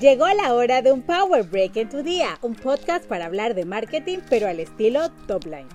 [0.00, 3.64] Llegó la hora de un Power Break en tu día, un podcast para hablar de
[3.64, 5.68] marketing pero al estilo top line.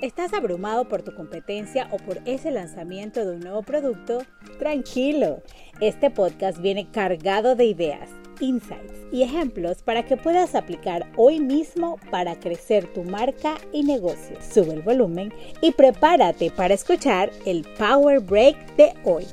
[0.00, 4.22] ¿Estás abrumado por tu competencia o por ese lanzamiento de un nuevo producto?
[4.58, 5.42] Tranquilo,
[5.82, 8.08] este podcast viene cargado de ideas,
[8.40, 14.38] insights y ejemplos para que puedas aplicar hoy mismo para crecer tu marca y negocio.
[14.40, 15.30] Sube el volumen
[15.60, 19.26] y prepárate para escuchar el Power Break de hoy.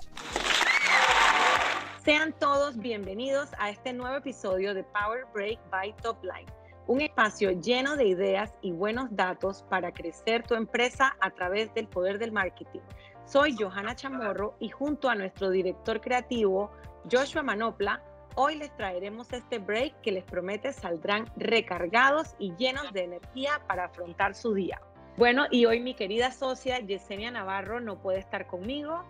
[2.10, 6.48] Sean todos bienvenidos a este nuevo episodio de Power Break by Topline,
[6.88, 11.88] un espacio lleno de ideas y buenos datos para crecer tu empresa a través del
[11.88, 12.80] poder del marketing.
[13.28, 16.72] Soy Johanna Chamorro y junto a nuestro director creativo,
[17.12, 18.02] Joshua Manopla,
[18.34, 23.84] hoy les traeremos este break que les promete saldrán recargados y llenos de energía para
[23.86, 24.82] afrontar su día.
[25.16, 29.06] Bueno, y hoy mi querida socia Yesenia Navarro no puede estar conmigo,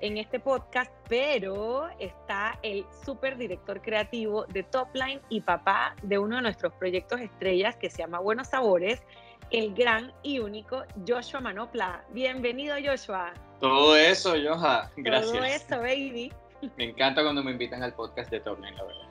[0.00, 6.36] en este podcast, pero está el super director creativo de Topline y papá de uno
[6.36, 9.02] de nuestros proyectos estrellas que se llama Buenos Sabores,
[9.50, 12.04] el gran y único Joshua Manopla.
[12.10, 13.32] Bienvenido, Joshua.
[13.60, 14.90] Todo eso, Joshua.
[14.96, 15.32] Gracias.
[15.32, 16.32] Todo eso, baby.
[16.76, 19.08] Me encanta cuando me invitan al podcast de Topline, la verdad.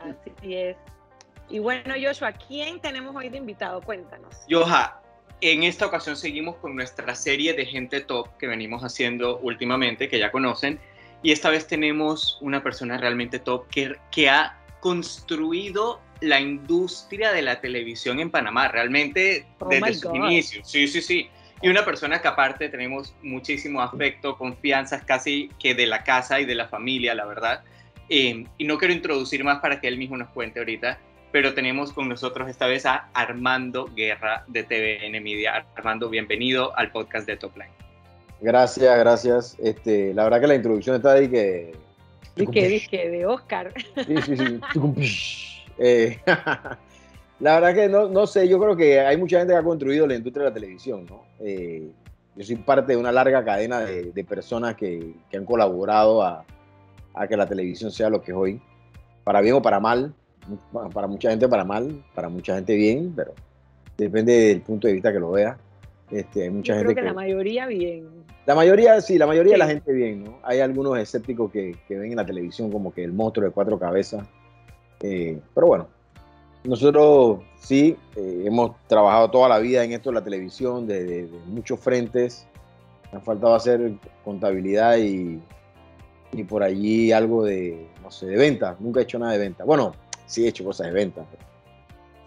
[0.00, 0.76] Así es.
[1.50, 3.80] Y bueno, Joshua, ¿quién tenemos hoy de invitado?
[3.80, 4.34] Cuéntanos.
[4.48, 4.97] Joshua,
[5.40, 10.18] en esta ocasión seguimos con nuestra serie de gente top que venimos haciendo últimamente, que
[10.18, 10.78] ya conocen,
[11.22, 17.42] y esta vez tenemos una persona realmente top que, que ha construido la industria de
[17.42, 20.68] la televisión en Panamá, realmente Oh desde sus inicios.
[20.68, 21.28] Sí, sí, sí.
[21.60, 26.44] Y una persona que aparte tenemos muchísimo afecto, confianza, casi que de la casa y
[26.44, 27.64] de la familia, la verdad.
[28.08, 30.98] Eh, y no quiero introducir más para que él mismo nos cuente ahorita,
[31.32, 35.66] pero tenemos con nosotros esta vez a Armando Guerra de TVN Media.
[35.76, 37.70] Armando, bienvenido al podcast de Topline.
[38.40, 39.56] Gracias, gracias.
[39.58, 41.72] Este, la verdad que la introducción está ahí que...
[42.36, 43.72] Dije, dije, de Oscar.
[44.06, 44.60] Sí, sí, sí.
[45.76, 46.20] Eh,
[47.40, 50.06] la verdad que no, no sé, yo creo que hay mucha gente que ha construido
[50.06, 51.24] la industria de la televisión, ¿no?
[51.40, 51.90] Eh,
[52.36, 56.44] yo soy parte de una larga cadena de, de personas que, que han colaborado a,
[57.14, 58.62] a que la televisión sea lo que es hoy,
[59.24, 60.14] para bien o para mal.
[60.92, 63.32] Para mucha gente para mal, para mucha gente bien, pero
[63.96, 65.58] depende del punto de vista que lo vea.
[66.10, 68.08] Este, hay mucha Yo gente creo que la mayoría bien.
[68.46, 69.72] La mayoría, sí, la mayoría de la Sí.
[69.74, 70.38] gente bien, ¿no?
[70.42, 73.78] Hay algunos escépticos que, que ven en la televisión como que el monstruo de cuatro
[73.78, 74.26] cabezas.
[75.02, 75.88] Eh, pero bueno,
[76.64, 81.26] nosotros sí eh, hemos trabajado toda la vida en esto de la televisión, de, de-
[81.26, 82.46] de muchos frentes.
[83.12, 83.92] Me ha faltado hacer
[84.24, 85.40] contabilidad y,
[86.32, 88.76] y por allí algo de, no sé, de venta.
[88.80, 89.64] Nunca he hecho nada de venta.
[89.64, 89.92] Bueno,
[90.28, 91.26] sí he hecho cosas de venta.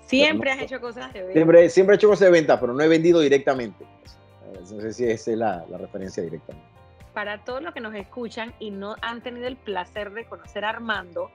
[0.06, 1.34] Siempre no- has hecho cosas de ver.
[1.34, 3.86] Siempre, siempre he hecho cosas de venta, pero no he vendido directamente.
[4.60, 6.68] No sé si esa es la, la referencia directamente.
[7.14, 10.70] para todos los que nos escuchan y no han tenido el placer de conocer a
[10.70, 11.30] Armando,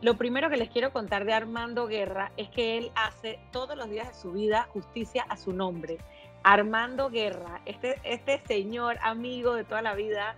[0.00, 3.90] lo primero que les quiero contar de Armando Guerra es que él hace todos los
[3.90, 5.98] días de su vida justicia a su nombre.
[6.44, 10.36] Armando Guerra, este, este señor amigo de toda la vida,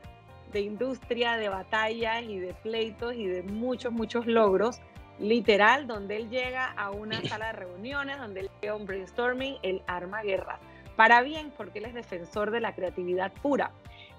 [0.53, 4.81] de industria, de batallas y de pleitos y de muchos, muchos logros,
[5.21, 9.57] literal, donde él llega a una sala de reuniones, donde él llega a un brainstorming,
[9.63, 10.59] él arma guerra.
[10.97, 13.71] Para bien, porque él es defensor de la creatividad pura.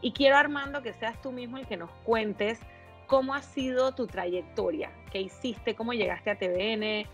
[0.01, 2.59] Y quiero, Armando, que seas tú mismo el que nos cuentes
[3.07, 7.07] cómo ha sido tu trayectoria, qué hiciste, cómo llegaste a TVN,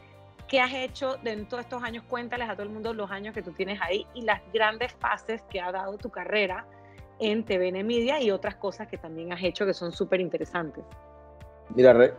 [0.47, 2.03] qué has hecho de en todos estos años.
[2.07, 5.41] Cuéntales a todo el mundo los años que tú tienes ahí y las grandes fases
[5.49, 6.65] que ha dado tu carrera
[7.19, 10.85] en TVN Media y otras cosas que también has hecho que son súper interesantes.
[11.75, 12.13] Mira, re-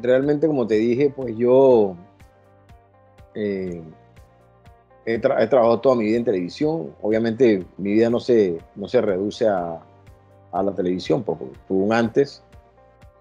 [0.00, 1.96] realmente como te dije, pues yo
[3.34, 3.82] eh,
[5.04, 6.94] he, tra- he trabajado toda mi vida en televisión.
[7.02, 9.80] Obviamente mi vida no se, no se reduce a,
[10.52, 12.42] a la televisión, porque tuvo un antes.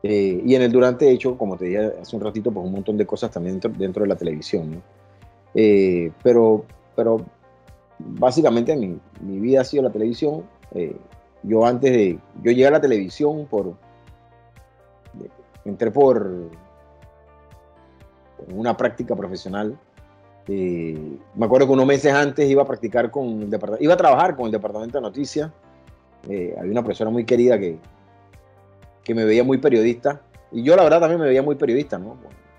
[0.04, 2.72] eh, y en el durante he hecho, como te dije hace un ratito, pues un
[2.74, 4.72] montón de cosas también dentro, dentro de la televisión.
[4.72, 4.82] ¿no?
[5.56, 6.64] Eh, pero,
[6.96, 7.18] pero
[8.00, 10.44] básicamente mi, mi vida ha sido la televisión.
[10.74, 10.96] Eh,
[11.44, 12.14] yo antes de,
[12.44, 13.74] yo llegué a la televisión por,
[15.66, 16.50] entré por,
[18.50, 19.78] una práctica profesional.
[20.48, 23.98] Eh, me acuerdo que unos meses antes iba a practicar con el departamento, iba a
[23.98, 25.52] trabajar con el departamento de noticias.
[26.30, 27.78] Eh, había una profesora muy querida que,
[29.04, 30.22] que me veía muy periodista.
[30.52, 32.18] Y yo la verdad también me veía muy periodista, ¿no?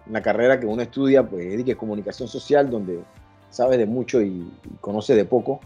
[0.08, 3.00] Una carrera que uno estudia, pues, es de comunicación social, donde
[3.50, 5.60] sabes de mucho y, y conoces de poco.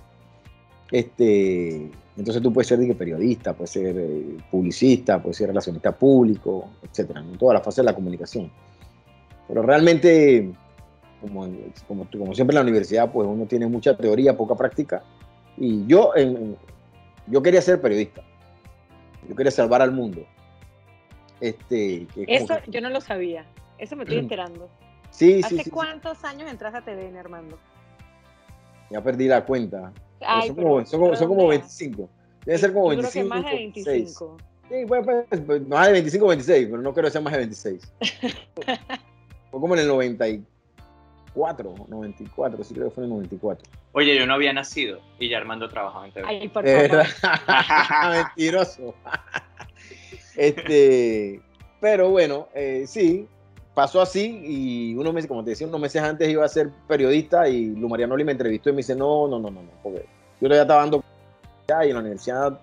[0.91, 7.21] Este, entonces tú puedes ser periodista, puedes ser eh, publicista, puedes ser relacionista público, etcétera,
[7.21, 8.51] en toda la fase de la comunicación.
[9.47, 10.51] Pero realmente,
[11.21, 11.45] como,
[12.35, 15.03] siempre en la universidad, pues uno tiene mucha teoría, poca práctica.
[15.59, 16.57] Y yo, en-
[17.27, 18.23] yo quería ser periodista.
[19.29, 20.23] Yo quería salvar al mundo.
[21.41, 23.45] Este, Eso que- yo no lo sabía.
[23.79, 24.69] Eso me estoy enterando.
[25.11, 25.71] Sí, ¿Hace sí, sí.
[25.71, 27.59] cuántos años entraste a TVN, Armando?
[28.91, 29.93] Ya perdí la cuenta.
[30.21, 31.59] Ay, son, pero como, son, como, son como redondea.
[31.61, 32.11] 25.
[32.45, 33.13] Debe ser como Yo 25.
[33.13, 33.87] creo que más de 26.
[33.87, 34.37] 25.
[34.69, 37.93] Sí, pues, más de 25 o 26, pero no creo que sea más de 26.
[39.51, 43.71] Fue como en el 94, 94, sí creo que fue en el 94.
[43.93, 46.27] Oye, yo no había nacido y ya Armando trabajaba en TV.
[46.29, 47.07] Ay, por De favor.
[48.11, 48.95] Mentiroso.
[50.37, 51.41] este,
[51.81, 53.27] pero bueno, eh, sí,
[53.77, 57.47] pasó así y unos meses, como te decía, unos meses antes iba a ser periodista
[57.47, 60.07] y Lu Marianoli me entrevistó y me dice, no, no, no, no, no, porque
[60.41, 61.05] yo ya estaba dando
[61.69, 62.59] y en la universidad,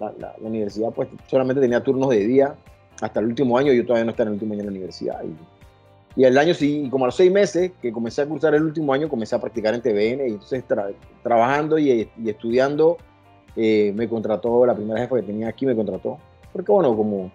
[0.00, 2.54] la, la- la universidad pues solamente tenía turnos de día
[3.02, 5.22] hasta el último año, yo todavía no estaba en el último año en la universidad.
[6.16, 8.62] Y, y el año sí, como a los seis meses que comencé a cursar el
[8.62, 12.96] último año, comencé a practicar en TVN y entonces tra- trabajando y, y estudiando,
[13.54, 16.16] eh, me contrató, la primera jefa que tenía aquí me contrató.
[16.54, 17.30] Porque bueno, como,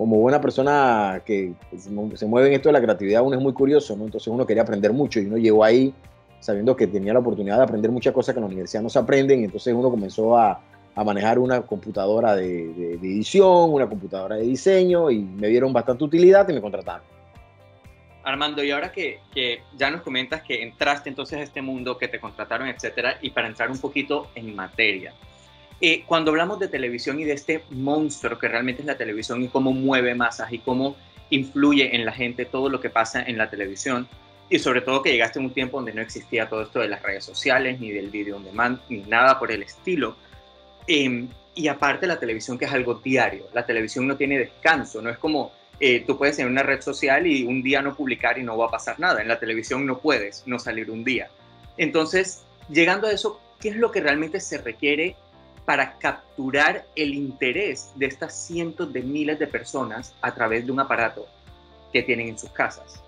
[0.00, 3.42] como buena persona que se mu- se mueve en esto de la creatividad, uno es
[3.42, 4.06] muy curioso, ¿no?
[4.06, 5.92] Entonces uno quería aprender mucho y uno llegó ahí
[6.38, 8.98] sabiendo que tenía la oportunidad de aprender muchas cosas que en la universidad no se
[8.98, 10.58] aprenden entonces uno comenzó a,
[11.04, 16.54] manejar una computadora de edición, una computadora de diseño y me dieron bastante utilidad y
[16.54, 17.02] me contrataron.
[18.22, 22.08] Armando, y ahora que, que ya nos comentas que entraste entonces a este mundo, que
[22.08, 25.12] te contrataron, etcétera, y para entrar un poquito en materia,
[25.80, 29.48] eh, cuando hablamos de televisión y de este monstruo que realmente es la televisión y
[29.48, 30.96] cómo mueve masas y cómo
[31.30, 34.08] influye en la gente todo lo que pasa en la televisión,
[34.50, 37.02] y sobre todo que llegaste en un tiempo donde no existía todo esto de las
[37.02, 40.16] redes sociales, ni del video on demand, ni nada por el estilo.
[40.88, 45.08] Eh, y aparte la televisión que es algo diario, la televisión no tiene descanso, no
[45.08, 48.42] es como eh, tú puedes tener una red social y un día no publicar y
[48.42, 49.22] no va a pasar nada.
[49.22, 51.30] En la televisión no puedes no salir un día.
[51.76, 55.16] Entonces, llegando a eso, ¿qué es lo que realmente se requiere
[55.64, 60.80] para capturar el interés de estas cientos de miles de personas a través de un
[60.80, 61.26] aparato
[61.92, 63.02] que tienen en sus casas?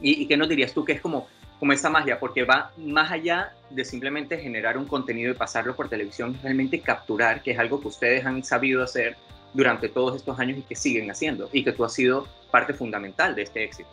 [0.00, 1.28] ¿Y, y qué nos dirías tú que es como,
[1.58, 2.18] como esa magia?
[2.18, 7.42] Porque va más allá de simplemente generar un contenido y pasarlo por televisión, realmente capturar,
[7.42, 9.16] que es algo que ustedes han sabido hacer
[9.54, 13.34] durante todos estos años y que siguen haciendo y que tú has sido parte fundamental
[13.34, 13.88] de este éxito.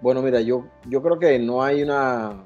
[0.00, 2.42] Bueno, mira, yo, yo creo que no hay una,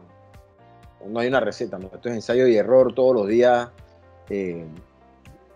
[1.09, 1.87] no hay una receta, ¿no?
[1.93, 3.69] Esto es ensayo y error todos los días.
[4.31, 4.65] Eh,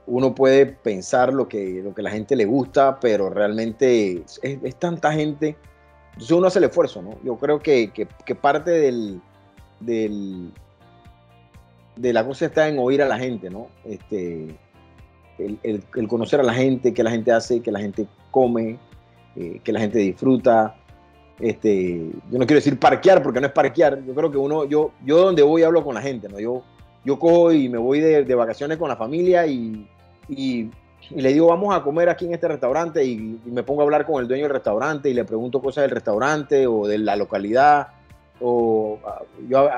[0.07, 4.77] uno puede pensar lo que, lo que la gente le gusta, pero realmente es, es
[4.77, 5.57] tanta gente.
[6.13, 7.19] Entonces uno hace el esfuerzo, ¿no?
[7.25, 9.21] Yo creo que, que, parte del,
[9.81, 10.53] del,
[11.97, 13.69] de la cosa está en oír a la gente, ¿no?
[13.85, 14.57] Este,
[15.39, 18.79] el, el- conocer a la gente, qué la gente hace, qué la gente come,
[19.35, 20.77] eh, que la gente disfruta.
[21.39, 24.03] Este, yo no quiero decir parquear porque no es parquear.
[24.05, 26.41] Yo creo que uno, yo, yo donde voy hablo con la gente, ¿no?
[26.41, 26.63] Yo,
[27.05, 29.89] yo cojo y me voy de, de vacaciones con la familia y,
[30.29, 30.71] y,
[31.11, 34.07] y le digo, vamos a comer aquí en este restaurante y, me pongo a hablar
[34.07, 37.89] con el dueño del restaurante y le pregunto cosas del restaurante o de la localidad.
[38.41, 38.99] O
[39.49, 39.71] yo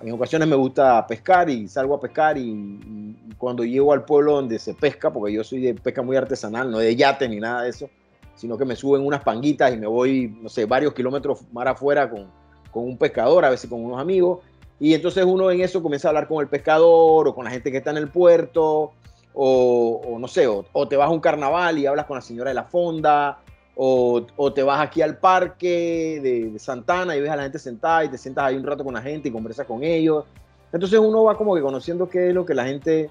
[0.00, 4.58] en ocasiones me gusta pescar y salgo a pescar y cuando llego al pueblo donde
[4.58, 7.70] se pesca, porque yo soy de pesca muy artesanal, no de yate ni nada de
[7.70, 7.90] eso,
[8.36, 12.08] sino que me suben unas panguitas y me voy, no sé, varios kilómetros más afuera
[12.08, 12.26] con,
[12.70, 14.40] con un pescador, a veces con unos amigos,
[14.78, 17.70] y entonces uno en eso comienza a hablar con el pescador o con la gente
[17.70, 18.92] que está en el puerto,
[19.34, 22.50] o, no sé, o, o te vas a un carnaval y hablas con la señora
[22.50, 23.38] de la fonda,
[23.74, 27.58] o, o te vas aquí al parque de, de Santana y ves a la gente
[27.58, 30.24] sentada y te sientas ahí un rato con la gente y conversas con ellos.
[30.72, 33.10] Entonces uno va como que conociendo qué es lo que la gente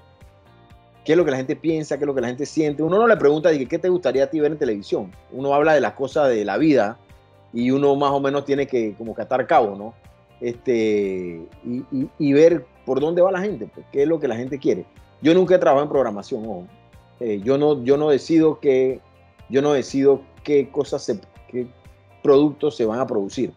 [1.06, 2.82] qué es lo que la gente piensa, qué es lo que la gente siente.
[2.82, 5.12] Uno no le pregunta qué te gustaría a ti ver en televisión.
[5.32, 6.98] Uno habla de las cosas de la vida
[7.52, 9.94] y uno más o menos tiene que como que atar cabo, ¿no?
[10.40, 14.28] Este, y, y- y ver por dónde va la gente, pues, qué es lo que
[14.28, 14.84] la gente quiere.
[15.22, 16.64] Yo nunca he trabajado en programación, ojo.
[17.20, 19.00] Eh, yo, no, yo no decido qué,
[19.48, 21.66] yo no decido qué cosas, se, qué
[22.22, 23.52] productos se van a producir.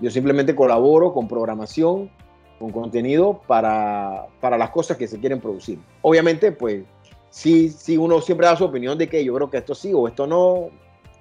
[0.00, 2.10] Yo simplemente colaboro con programación,
[2.58, 5.78] con contenido para, para las cosas que se quieren producir.
[6.02, 6.84] Obviamente, pues,
[7.30, 10.08] sí, sí uno siempre da su opinión de que yo creo que esto sí o
[10.08, 10.70] esto no,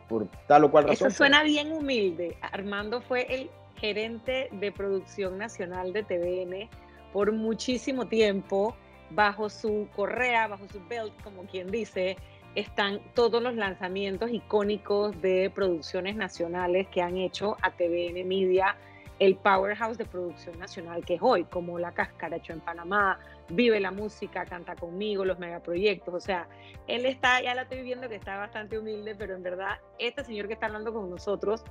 [0.08, 1.08] por tal o cual razón.
[1.08, 2.38] Eso suena bien humilde.
[2.42, 6.70] Armando fue el gerente de producción nacional de TVN
[7.14, 8.76] por muchísimo tiempo.
[9.10, 12.18] Bajo su correa, bajo su belt, como quien dice,
[12.56, 18.76] están todos los lanzamientos icónicos de producciones nacionales que han hecho a TVN Media
[19.20, 23.20] el powerhouse de producción nacional que es hoy, como La Cáscara hecho en Panamá,
[23.50, 26.14] Vive la Música, Canta Conmigo, los megaproyectos.
[26.14, 26.48] O sea,
[26.88, 30.48] él está, ya la estoy viendo que está bastante humilde, pero en verdad, este señor
[30.48, 31.64] que está hablando con nosotros,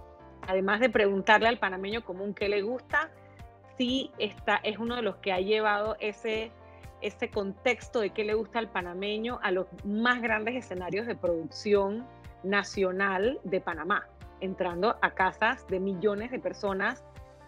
[0.42, 3.10] además de preguntarle al panameño común qué le gusta,
[3.78, 6.50] sí está, es uno de los que ha llevado ese,
[7.00, 12.06] ese contexto de qué le gusta al panameño a los más grandes escenarios de producción
[12.42, 14.08] nacional de Panamá,
[14.40, 17.04] entrando a casas de millones de personas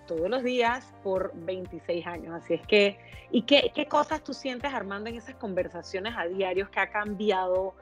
[0.09, 2.35] todos los días por 26 años.
[2.35, 2.99] Así es que,
[3.31, 7.75] ¿y qué, qué cosas tú sientes, Armando, en esas conversaciones a diarios que ha cambiado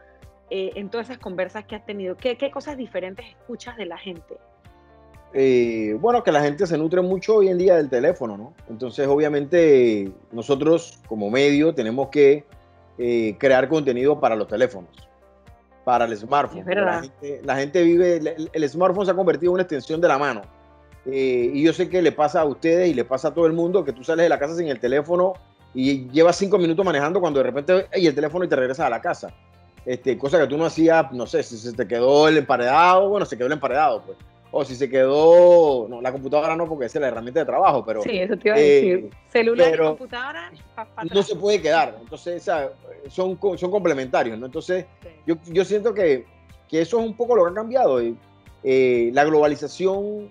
[0.51, 2.17] eh, en todas esas conversas que has tenido?
[2.17, 4.37] ¿Qué, ¿Qué, cosas diferentes escuchas de la gente?
[5.33, 8.55] Eh, bueno, que la gente se nutre mucho hoy en día del teléfono, ¿no?
[8.69, 12.45] Entonces, obviamente, nosotros como medio tenemos que
[12.99, 14.91] eh, crear contenido para los teléfonos,
[15.85, 16.65] para el smartphone.
[16.67, 20.09] La gente, la gente, vive, el, el, smartphone se ha convertido en una extensión de
[20.09, 20.43] la mano.
[21.07, 23.53] Eh, y yo sé que le pasa a ustedes y le pasa a todo el
[23.53, 25.35] mundo que tú sales de la casa sin el teléfono
[25.73, 28.91] y llevas cinco minutos manejando cuando de repente y el teléfono y te regresas a
[28.91, 29.33] la casa.
[29.85, 33.25] Este, cosa que tú no hacías, no sé, si se te quedó el emparedado, bueno,
[33.25, 34.19] se quedó el emparedado, pues
[34.51, 38.03] o si se quedó, no, la computadora no, porque es la herramienta de trabajo, pero...
[38.03, 38.99] Sí, eso te iba a decir.
[38.99, 40.53] Eh, Celular y computadora,
[41.13, 42.43] No se puede quedar, entonces
[43.09, 44.47] son, son complementarios, ¿no?
[44.47, 44.87] Entonces,
[45.27, 46.25] yo, yo, siento que,
[46.69, 48.01] que, eso es un poco lo que ha cambiado.
[48.65, 50.31] Eh, la globalización,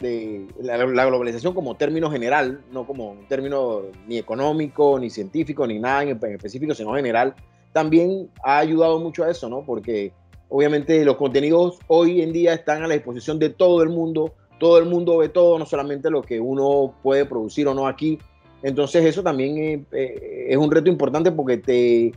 [0.00, 6.02] de, la, globalización como término general, no como término ni económico, ni científico, ni nada
[6.02, 7.34] en, específico, sino general,
[7.72, 9.62] también ha ayudado mucho a eso, ¿no?
[9.64, 10.12] Porque
[10.56, 14.78] Obviamente los contenidos hoy en día están a la disposición de todo el mundo, todo
[14.78, 18.20] el mundo ve todo, no solamente lo que uno puede producir o no aquí.
[18.62, 22.12] Entonces eso también es, eh, es un reto importante porque te,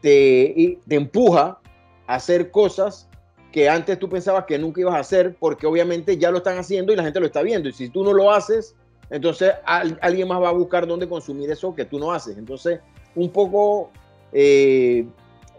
[0.00, 1.58] te, empuja
[2.06, 3.09] a hacer cosas
[3.52, 6.92] que antes tú pensabas que nunca ibas a hacer porque obviamente ya lo están haciendo
[6.92, 7.68] y la gente lo está viendo.
[7.68, 8.74] Y si tú no lo haces,
[9.10, 12.38] entonces alguien más va a buscar dónde consumir eso que tú no haces.
[12.38, 12.80] entonces
[13.16, 13.90] un poco
[14.32, 15.04] eh,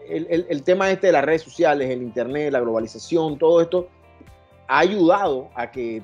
[0.08, 3.88] el, tema este de las redes sociales, el internet, la globalización, todo esto
[4.68, 6.02] ha ayudado a que,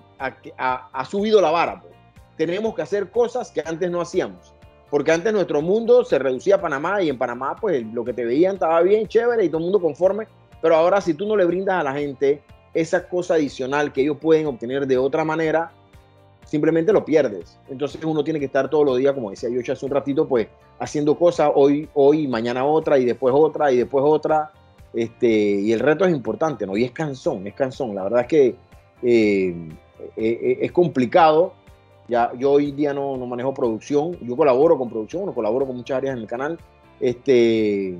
[0.58, 1.80] ha subido la vara.
[1.80, 1.94] Pues.
[2.36, 4.54] Tenemos que hacer cosas que antes no hacíamos.
[4.90, 8.24] Porque antes nuestro mundo se reducía a Panamá y en Panamá pues lo que te
[8.24, 10.26] veían estaba bien, chévere y todo el mundo conforme.
[10.60, 12.42] Pero ahora si tú no le brindas a la gente
[12.74, 15.72] esa cosa adicional que ellos pueden obtener de otra manera,
[16.44, 17.58] simplemente lo pierdes.
[17.68, 20.48] Entonces uno tiene que estar todos los días, como decía yo hace un ratito, pues
[20.78, 24.52] haciendo cosas hoy, hoy, mañana otra y después otra y después otra.
[24.94, 26.76] Este, y el reto es importante, ¿no?
[26.76, 27.94] Y es cansón, es cansón.
[27.94, 28.54] La verdad es que
[29.02, 29.54] eh,
[30.16, 31.52] eh, eh, es complicado.
[32.08, 35.76] Ya, yo hoy día no, no, manejo producción, yo colaboro con producción, no colaboro con
[35.76, 36.58] muchas áreas en el canal,
[37.00, 37.98] este,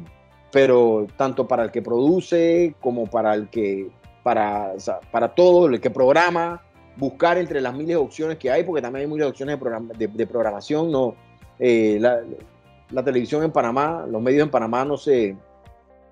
[0.51, 3.91] pero tanto para el que produce como para el que,
[4.23, 4.73] para,
[5.11, 6.63] para todo, el que programa,
[6.97, 9.59] buscar entre las miles de opciones que hay, porque también hay miles de opciones
[9.99, 10.91] de, programación.
[10.91, 11.15] No,
[11.59, 15.37] eh, la, televisión en Panamá, los medios en Panamá no se,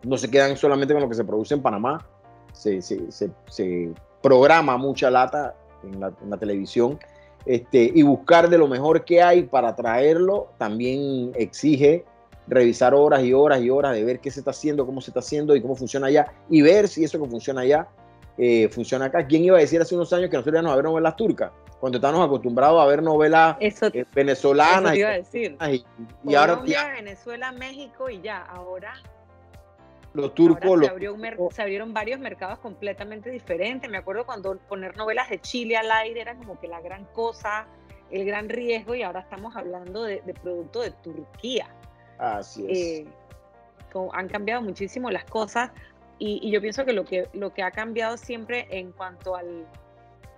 [0.02, 2.06] no se quedan solamente con lo que se produce en Panamá,
[2.52, 6.98] se, se, programa mucha lata en la, en la, televisión.
[7.46, 12.04] Este, y buscar de lo mejor que hay para traerlo también exige
[12.46, 15.20] revisar horas y horas y horas de ver qué se está haciendo, cómo se está
[15.20, 17.88] haciendo y cómo funciona allá y ver si eso que funciona allá
[18.38, 19.26] eh, funciona acá.
[19.26, 21.52] ¿Quién iba a decir hace unos años que nosotros íbamos a ver novelas turcas?
[21.80, 24.92] Cuando estábamos acostumbrados a ver novelas eh, venezolanas.
[24.92, 25.56] Eso iba a decir.
[26.24, 26.56] Y, ahora.
[26.56, 28.42] Venezuela, México y ya.
[28.42, 28.94] Ahora.
[30.12, 30.80] Los turcos.
[31.50, 33.90] se, abrieron varios mercados completamente diferentes.
[33.90, 37.66] Me acuerdo cuando poner novelas de Chile al aire era como que la gran cosa,
[38.10, 41.68] el gran riesgo, y ahora estamos hablando de, de producto de Turquía.
[42.18, 42.78] Así es.
[42.78, 43.06] Eh,
[44.12, 45.70] han cambiado muchísimo las cosas.
[46.18, 49.66] Y, yo pienso que lo, que lo que ha cambiado siempre en cuanto al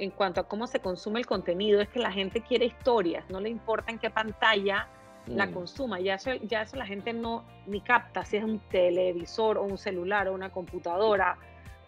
[0.01, 3.41] en cuanto a cómo se consume el contenido es que la gente quiere historias, no
[3.41, 4.87] le importa en qué pantalla
[5.27, 5.53] la mm.
[5.53, 9.65] consuma, ya eso, ya eso la gente no ni capta si es un televisor o
[9.65, 11.37] un celular o una computadora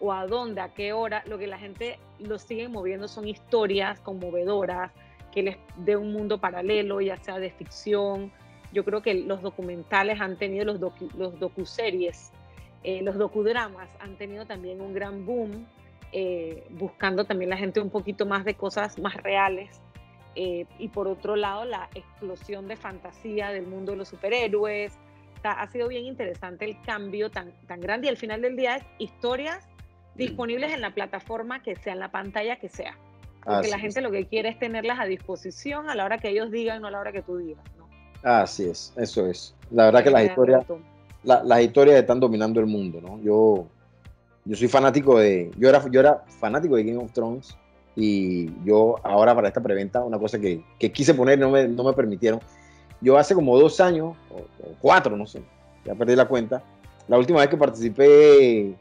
[0.01, 3.99] o a dónde, a qué hora, lo que la gente lo sigue moviendo son historias
[4.01, 4.91] conmovedoras
[5.31, 8.31] que les dé un mundo paralelo, ya sea de ficción.
[8.71, 12.31] Yo creo que los documentales han tenido los, docu, los docuseries
[12.83, 15.67] eh, los docudramas han tenido también un gran boom,
[16.11, 19.81] eh, buscando también la gente un poquito más de cosas más reales.
[20.35, 24.97] Eh, y por otro lado, la explosión de fantasía del mundo de los superhéroes.
[25.43, 28.83] ha sido bien interesante el cambio tan, tan grande y al final del día es
[28.99, 29.67] historias
[30.15, 32.97] disponibles en la plataforma que sea, en la pantalla que sea.
[33.43, 36.51] Porque la gente lo que quiere es tenerlas a disposición a la hora que ellos
[36.51, 37.63] digan, no a la hora que tú digas.
[37.75, 37.80] ¿no?
[38.23, 39.53] Así es, eso es.
[39.71, 40.65] La verdad que las historias,
[41.23, 43.19] las historias están dominando el mundo, ¿no?
[43.21, 43.65] Yo,
[44.45, 47.55] yo soy fanático de, yo era, yo era fanático de Game of Thrones
[47.95, 51.83] y yo ahora para esta preventa, una cosa que, que quise poner no me, no
[51.83, 52.39] me permitieron.
[53.01, 54.43] Yo hace como dos años, o,
[54.79, 55.41] cuatro, no sé,
[55.85, 56.61] ya perdí la cuenta,
[57.07, 58.75] la última vez que participé en,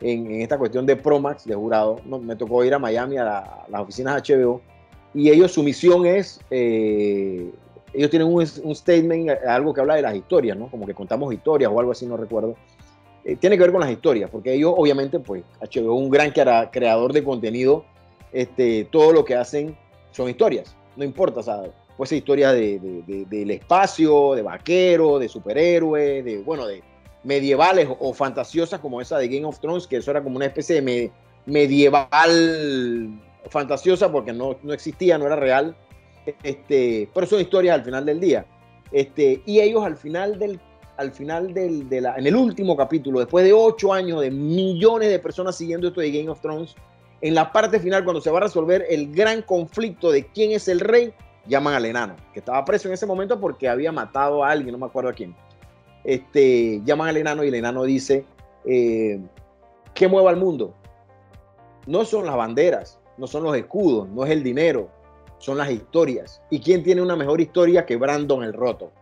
[0.00, 3.80] en esta cuestión de Promax, de jurado, no, me tocó ir a Miami a, las
[3.80, 4.60] oficinas HBO
[5.14, 7.50] y ellos su misión es eh,
[7.92, 10.70] ellos tienen un, un, statement, algo que habla de las historias, ¿no?
[10.70, 12.56] Como que contamos historias o algo así, no recuerdo.
[13.24, 17.12] eh, tiene que ver con las historias, porque ellos obviamente, pues HBO un gran creador
[17.12, 17.84] de contenido,
[18.32, 19.76] este, todo lo que hacen
[20.10, 21.62] son historias, no importa, o sea,
[21.96, 22.80] pues historias de,
[23.28, 26.82] del espacio, de vaquero, de superhéroes, de, bueno, de
[27.22, 30.80] medievales o, fantasiosas como esa de Game of Thrones, que eso era como una especie
[30.80, 31.12] de
[31.46, 33.20] medieval
[33.50, 35.76] fantasiosa porque no, no, existía, no era real,
[36.42, 38.46] este, pero son historias al final del día.
[38.90, 40.60] Este, y ellos al final del
[40.98, 45.56] al final del, en el último capítulo, después de ocho años de millones de personas
[45.56, 46.76] siguiendo esto de Game of Thrones,
[47.22, 50.68] en la parte final, cuando se va a resolver el gran conflicto de quién es
[50.68, 51.14] el rey,
[51.46, 54.78] llaman al enano, que estaba preso en ese momento porque había matado a alguien, no
[54.78, 55.34] me acuerdo a quién.
[56.04, 58.24] Este, llaman al enano y el enano dice,
[58.64, 59.20] eh,
[59.94, 60.74] ¿qué mueve al mundo?
[61.86, 64.88] No son las banderas, no son los escudos, no es el dinero,
[65.42, 66.40] son las historias.
[66.50, 68.92] ¿Y quién tiene una mejor historia que Brandon el Roto?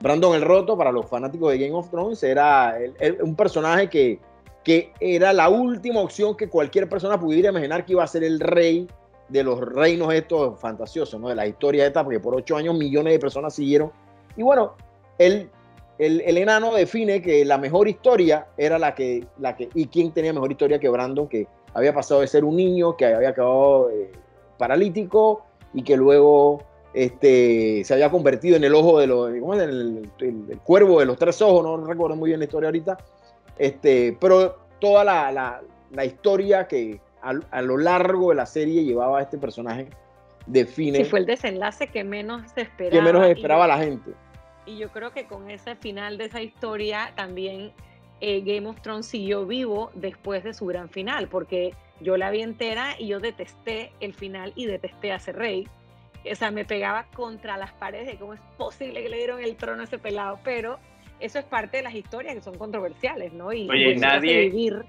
[0.00, 2.74] Brandon el Roto, para los fanáticos de Game of Thrones, era
[3.20, 4.18] un personaje que,
[4.64, 8.40] que era la última opción que cualquier persona pudiera imaginar que iba a ser el
[8.40, 8.88] rey
[9.28, 11.28] de los reinos estos fantasiosos, ¿no?
[11.28, 13.92] de la historia esta, porque por ocho años millones de personas siguieron.
[14.34, 14.76] Y bueno,
[15.18, 15.50] él,
[15.98, 20.10] el, el, enano define que la mejor historia era la que, la que, y quién
[20.12, 23.90] tenía mejor historia que Brandon, que había pasado de ser un niño, que había quedado
[23.90, 24.10] eh,
[24.56, 25.44] paralítico
[25.76, 26.62] y que luego
[26.94, 29.60] este, se había convertido en el ojo de los, ¿cómo es?
[29.60, 32.96] El, el, cuervo de los tres ojos, no recuerdo muy bien la historia ahorita,
[33.58, 35.60] este, pero toda la, la,
[35.92, 39.88] la historia que, a, lo largo de la serie llevaba a este personaje
[40.46, 40.98] define.
[40.98, 42.96] Sí, fue el desenlace que menos se esperaba.
[42.96, 44.12] Que menos esperaba la gente.
[44.64, 47.72] Y yo creo que con ese final de esa historia también
[48.20, 52.42] eh, Game of Thrones siguió vivo después de su gran final, porque yo la vi
[52.42, 55.68] entera y yo detesté el final y detesté a ese rey.
[56.30, 59.56] O sea, me pegaba contra las paredes de cómo es posible que le dieron el
[59.56, 60.78] trono a ese pelado, pero
[61.20, 63.52] eso es parte de las historias que son controversiales, ¿no?
[63.52, 64.84] Y Oye, nadie, vivir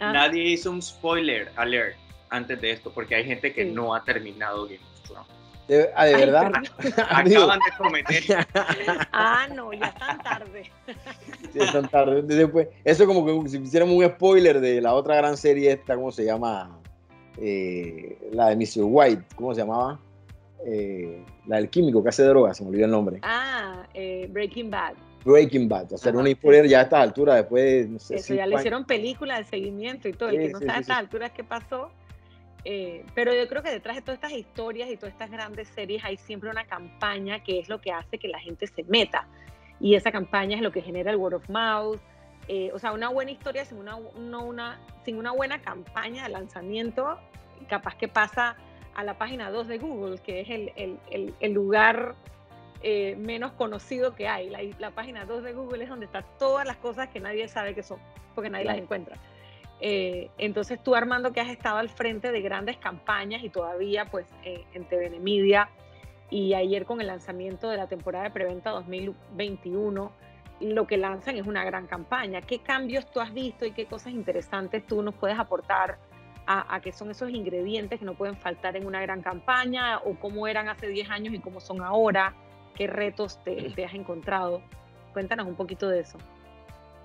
[0.00, 0.12] Ah.
[0.12, 1.96] Nadie hizo un spoiler alert
[2.30, 5.28] antes de esto, porque hay gente que no ha terminado Game of Thrones.
[5.70, 6.52] De, ah, verdad.
[7.08, 8.46] Acaban de cometer.
[9.12, 10.70] ah, no, ya están tarde.
[11.52, 12.22] sí, están tarde.
[12.22, 16.10] Después, eso como que si hiciéramos un spoiler de la otra gran serie esta, ¿cómo
[16.10, 16.76] se llama?
[17.38, 18.82] Eh, la de Mr.
[18.82, 20.00] White, ¿cómo se llamaba?
[20.66, 23.20] Eh, la del químico que hace drogas, se me olvidó el nombre.
[23.22, 24.94] Ah, eh, Breaking Bad.
[25.24, 28.16] Breaking Bad, hacer una spoiler ya a estas alturas, después, no sé.
[28.16, 30.98] Eso ya le hicieron película de seguimiento y todo, el que no sabe a estas
[30.98, 31.92] alturas qué pasó.
[32.64, 36.04] Eh, pero yo creo que detrás de todas estas historias y todas estas grandes series
[36.04, 39.26] hay siempre una campaña que es lo que hace que la gente se meta.
[39.80, 42.00] Y esa campaña es lo que genera el word of mouth.
[42.48, 46.30] Eh, o sea, una buena historia sin una, no una, sin una buena campaña de
[46.30, 47.18] lanzamiento,
[47.68, 48.56] capaz que pasa
[48.94, 52.16] a la página 2 de Google, que es el, el, el lugar
[52.82, 54.48] eh, menos conocido que hay.
[54.78, 57.82] La, página 2 de Google es donde están todas las cosas que nadie sabe que
[57.82, 57.98] son,
[58.34, 59.16] porque nadie las encuentra.
[59.80, 64.26] Eh, entonces tú, Armando, que has estado al frente de grandes campañas y todavía pues
[64.44, 65.70] eh, en TVN Media
[66.28, 70.12] y ayer con el lanzamiento de la temporada de preventa 2021,
[70.60, 72.42] lo que lanzan es una gran campaña.
[72.42, 75.98] ¿Qué cambios tú has visto y qué cosas interesantes tú nos puedes aportar
[76.46, 80.14] a, a qué son esos ingredientes que no pueden faltar en una gran campaña o
[80.20, 82.34] cómo eran hace 10 años y cómo son ahora?
[82.74, 84.62] ¿Qué retos te, has encontrado?
[85.12, 86.18] Cuéntanos un poquito de eso.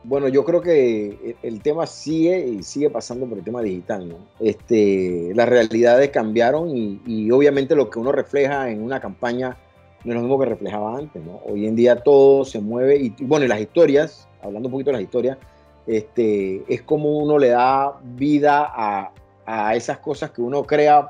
[0.07, 4.17] Bueno, yo creo que el tema sigue y sigue pasando por el tema digital, ¿no?
[4.39, 9.57] Este, las realidades cambiaron y, obviamente lo que uno refleja en una campaña
[10.03, 11.39] no es lo mismo que reflejaba antes, ¿no?
[11.47, 14.97] Hoy en día todo se mueve y, bueno, y las historias, hablando un poquito de
[14.97, 15.39] las historias,
[15.87, 19.11] este, es como uno le da vida a,
[19.47, 21.09] a esas cosas que uno crea,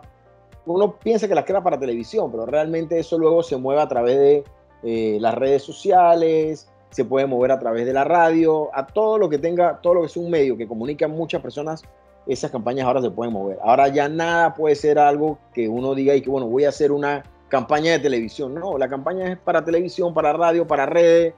[0.65, 4.17] uno piensa que las crea para televisión, pero realmente eso luego se mueve a través
[4.17, 4.43] de
[4.83, 9.29] eh, las redes sociales, se puede mover a través de la radio, a todo lo
[9.29, 11.83] que tenga, todo lo que es un medio que comunica a muchas personas,
[12.25, 13.59] esas campañas ahora se pueden mover.
[13.61, 16.91] Ahora ya nada puede ser algo que uno diga y que bueno, voy a hacer
[16.93, 18.53] una campaña de televisión.
[18.53, 21.33] No, la campaña es para televisión, para radio, para redes,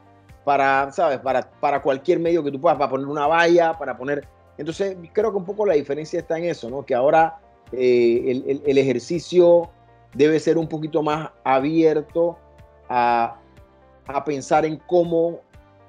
[0.46, 1.18] para, ¿sabes?
[1.20, 4.28] Para, para cualquier medio que tú puedas, para poner una valla, para poner...
[4.60, 6.86] Entonces, creo que un poco la diferencia está en eso, ¿no?
[6.86, 7.40] Que ahora
[7.72, 9.70] eh, el, el ejercicio
[10.14, 12.38] debe ser un poquito más abierto
[12.90, 13.38] a,
[14.26, 15.42] pensar en cómo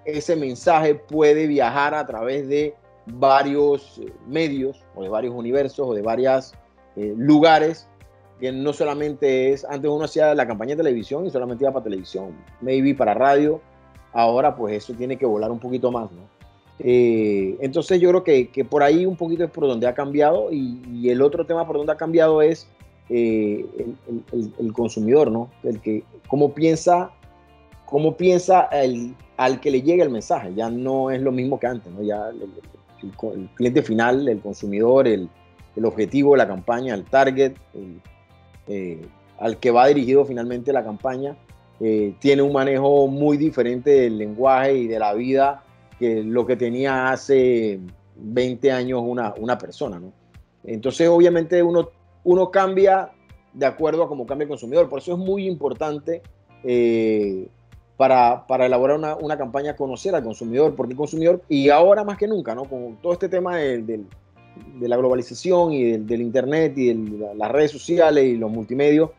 [0.09, 2.75] ese mensaje puede viajar a través de
[3.07, 6.55] varios eh, medios o de varios universos o de varios
[6.97, 7.88] eh, lugares
[8.40, 11.85] que no solamente es, antes uno hacía la campaña de televisión y solamente iba para
[11.85, 13.61] televisión, maybe para radio,
[14.12, 16.23] ahora pues eso tiene que volar un poquito más, ¿no?
[16.79, 20.53] Eh, entonces yo creo que, que, por ahí un poquito es por donde ha cambiado
[20.53, 22.68] y, y el otro tema por donde ha cambiado es
[23.09, 23.97] el,
[24.33, 25.51] el, el, consumidor, ¿no?
[25.64, 27.11] El que, cómo piensa
[27.88, 30.53] cómo piensa el, al que le llegue el mensaje.
[30.55, 32.03] Ya no es lo mismo que antes, ¿no?
[32.03, 35.31] Ya el, cliente final, el consumidor, el,
[35.83, 37.53] objetivo de la campaña, el target,
[38.66, 39.01] eh,
[39.38, 41.37] al que va dirigido finalmente la campaña,
[41.79, 45.62] eh, tiene un manejo muy diferente del lenguaje y de la vida
[46.01, 47.79] que lo que tenía hace
[48.16, 50.12] 20 años una, una persona, ¿no?
[50.64, 51.90] Entonces, obviamente, uno,
[52.24, 53.12] uno cambia
[53.53, 54.88] de acuerdo a cómo cambia el consumidor.
[54.88, 56.22] Por eso es muy importante
[56.64, 57.48] eh,
[57.99, 62.17] para, para, elaborar una, una, campaña conocer al consumidor, porque el consumidor, y ahora más
[62.17, 62.65] que nunca, ¿no?
[62.65, 64.01] con todo este tema de, de,
[64.79, 69.11] de la globalización y del, del Internet y de las redes sociales y los multimedios,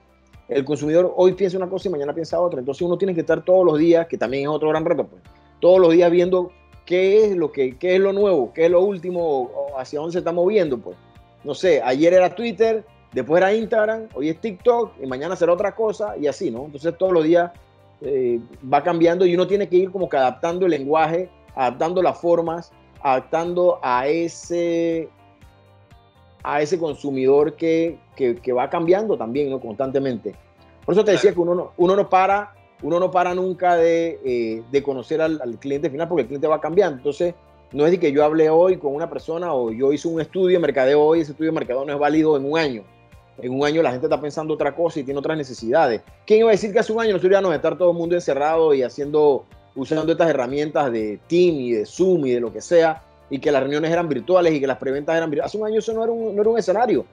[0.48, 2.60] el consumidor hoy piensa una cosa y mañana piensa otra.
[2.60, 5.22] Entonces uno tiene que estar todos los días, que también es otro gran reto, pues,
[5.60, 6.52] todos los días viendo
[6.86, 10.20] qué es lo que qué es lo nuevo, qué es lo último, hacia dónde se
[10.20, 10.98] está moviendo, pues.
[11.44, 15.76] No sé, ayer era Twitter, después era Instagram, hoy es TikTok y mañana será otra
[15.76, 16.65] cosa y así, ¿no?
[16.65, 17.52] Entonces todos los días
[18.01, 18.39] eh,
[18.71, 22.71] va cambiando y uno tiene que ir como que adaptando el lenguaje, adaptando las formas,
[23.01, 25.09] adaptando a ese,
[26.43, 29.59] a ese consumidor que, que, va cambiando también, ¿no?
[29.59, 30.35] Constantemente.
[30.85, 34.19] Por eso te decía que uno no, uno no para, uno no para nunca de,
[34.23, 36.97] eh, de conocer al, al, cliente final porque el cliente va cambiando.
[36.97, 37.35] Entonces,
[37.73, 40.57] no es de que yo hablé hoy con una persona o yo hice un estudio
[40.57, 42.83] de mercadeo hoy, ese estudio de mercadeo no es válido en un año
[43.41, 46.02] en un año la gente está pensando otra cosa y tiene otras necesidades.
[46.25, 48.15] ¿Quién iba a decir que hace un año nosotros íbamos a estar todo el mundo
[48.15, 52.62] encerrado y haciendo, usando estas herramientas de Team y de Zoom y de lo que
[52.62, 55.52] sea, y que las reuniones eran virtuales y que las preventas eran virtuales?
[55.52, 57.06] Hace un año eso no era un, no era un escenario.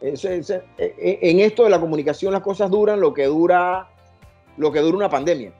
[0.00, 0.14] E,
[0.78, 3.88] e, en esto de la comunicación las cosas duran lo que dura,
[4.56, 5.52] lo que dura una pandemia.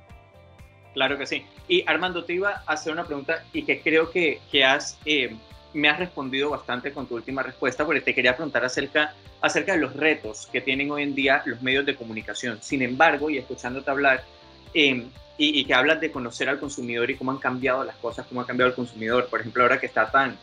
[0.94, 1.44] Claro que sí.
[1.68, 5.37] Y Armando, te iba a hacer una pregunta y que creo que, que has, eh,
[5.76, 9.78] me has respondido bastante con tu última respuesta, porque te quería preguntar acerca acerca de
[9.78, 12.58] los retos que tienen hoy en día los medios de comunicación.
[12.62, 14.24] Sin embargo, y escuchándote hablar,
[14.72, 18.40] em, y, que hablas de conocer al consumidor y cómo han cambiado las cosas, cómo
[18.40, 19.28] ha cambiado el consumidor.
[19.28, 20.38] Por ejemplo, ahora que está tan,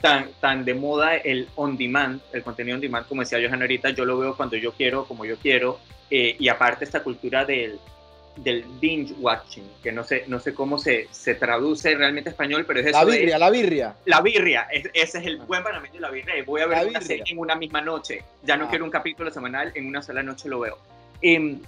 [0.00, 3.90] tan, tan de moda el on demand, el contenido on demand, como decía Johan ahorita,
[3.90, 5.80] yo lo veo cuando yo quiero, como yo quiero,
[6.10, 7.80] eh, y aparte esta cultura del,
[8.36, 12.80] del binge watching, que no sé, no sé cómo se, se traduce realmente español, pero
[12.80, 12.98] es eso.
[12.98, 13.94] La birria, la birria.
[14.06, 16.34] La birria, ese es el buen panameño de la birria.
[16.44, 18.24] Voy a ver una serie en una misma noche.
[18.42, 18.68] Ya no ah.
[18.70, 20.78] quiero un capítulo semanal, en una sola noche lo veo.
[21.20, 21.60] Em,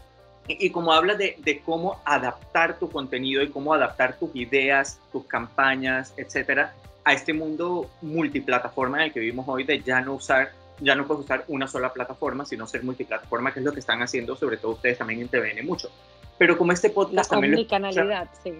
[0.48, 5.24] y, como hablas de, de, cómo adaptar tu contenido y cómo adaptar tus ideas, tus
[5.26, 10.52] campañas, etcétera, a este mundo multiplataforma en el que vivimos hoy, de ya no usar
[10.82, 14.02] ya no puedes usar una sola plataforma, sino ser multiplataforma, que es lo que están
[14.02, 15.90] haciendo, sobre todo ustedes también en TVN mucho.
[16.38, 18.52] Pero como este podcast también lo escucha, sí.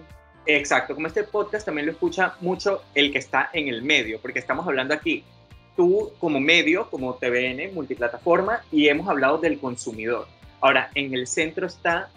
[0.45, 4.39] Exacto, como este podcast también lo escucha mucho el que está en el medio, porque
[4.39, 5.23] estamos hablando aquí,
[5.75, 10.27] tú como medio, como TVN, multiplataforma, y hemos hablado del consumidor.
[10.59, 12.09] Ahora, en el centro está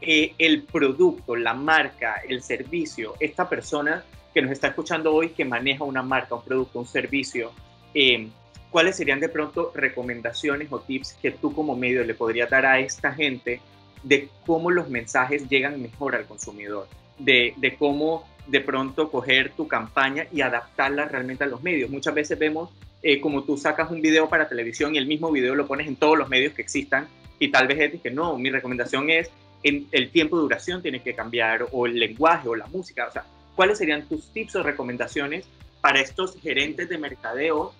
[0.00, 5.44] eh, el producto, la marca, el servicio, esta persona que nos está escuchando hoy que
[5.44, 7.52] maneja una marca, un producto, un servicio.
[7.94, 8.28] Eh,
[8.70, 12.80] ¿Cuáles serían de pronto recomendaciones o tips que tú como medio le podrías dar a
[12.80, 13.60] esta gente
[14.04, 16.86] de cómo los mensajes llegan mejor al consumidor,
[17.18, 21.90] de, de cómo de pronto coger tu campaña y adaptarla realmente a los medios.
[21.90, 22.70] Muchas veces vemos
[23.02, 25.96] eh, como tú sacas un video para televisión y el mismo video lo pones en
[25.96, 29.30] todos los medios que existan y tal vez es que no, mi recomendación es
[29.62, 33.06] en el tiempo de duración tiene que cambiar o el lenguaje o la música.
[33.08, 33.24] O sea,
[33.56, 35.46] ¿cuáles serían tus tips o recomendaciones
[35.80, 37.74] para estos gerentes de mercadeo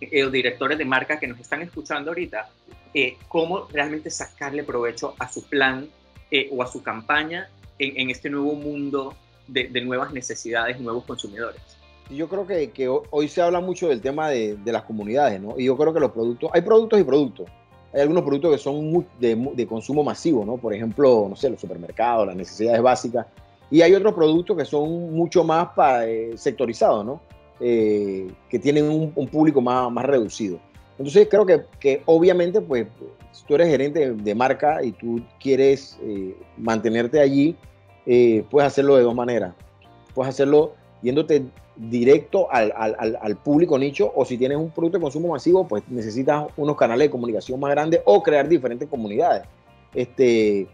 [0.00, 2.48] eh, o directores de marca que nos están escuchando ahorita
[2.96, 5.88] eh, cómo realmente sacarle provecho a su plan
[6.30, 9.14] eh, o a su campaña en, este nuevo mundo
[9.48, 11.60] de, nuevas necesidades, nuevos consumidores.
[12.08, 15.58] Yo creo que, que, hoy se habla mucho del tema de, de, las comunidades, ¿no?
[15.58, 17.50] Y yo creo que los productos, hay productos y productos.
[17.92, 20.56] Hay algunos productos que son de, de, consumo masivo, ¿no?
[20.56, 23.26] Por ejemplo, no sé, los supermercados, las necesidades básicas.
[23.72, 25.70] Y hay otros productos que son mucho más
[26.06, 27.20] eh, sectorizados, ¿no?
[27.58, 30.60] que tienen un, un, público más, más reducido.
[30.98, 32.86] Entonces creo que, que obviamente, pues,
[33.32, 37.56] si tú eres gerente de, marca y tú quieres eh, mantenerte allí,
[38.06, 39.54] eh, puedes hacerlo de dos maneras.
[40.14, 41.44] Puedes hacerlo yéndote
[41.76, 45.82] directo al, al, al, público nicho o si tienes un producto de consumo masivo, pues
[45.88, 49.42] necesitas unos canales de comunicación más grandes o crear diferentes comunidades.
[49.92, 50.68] Este,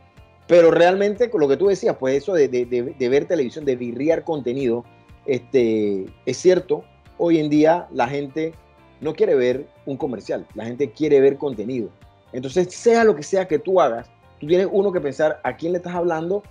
[0.46, 4.24] pero realmente, lo que tú decías, pues eso de, de, de, ver televisión, de virrear
[4.24, 4.84] contenido,
[5.24, 6.84] este, es cierto,
[7.18, 8.52] hoy en día la gente
[9.00, 11.90] no quiere ver un comercial, la gente quiere ver contenido.
[12.32, 14.08] Entonces, sea lo que sea que tú hagas,
[14.38, 16.42] tú tienes uno que pensar a quién le estás hablando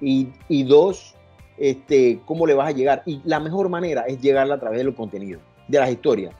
[0.00, 1.14] y, dos,
[1.56, 3.02] este, cómo le vas a llegar.
[3.04, 6.34] Y la mejor manera es llegarla a través de los contenidos, de las historias.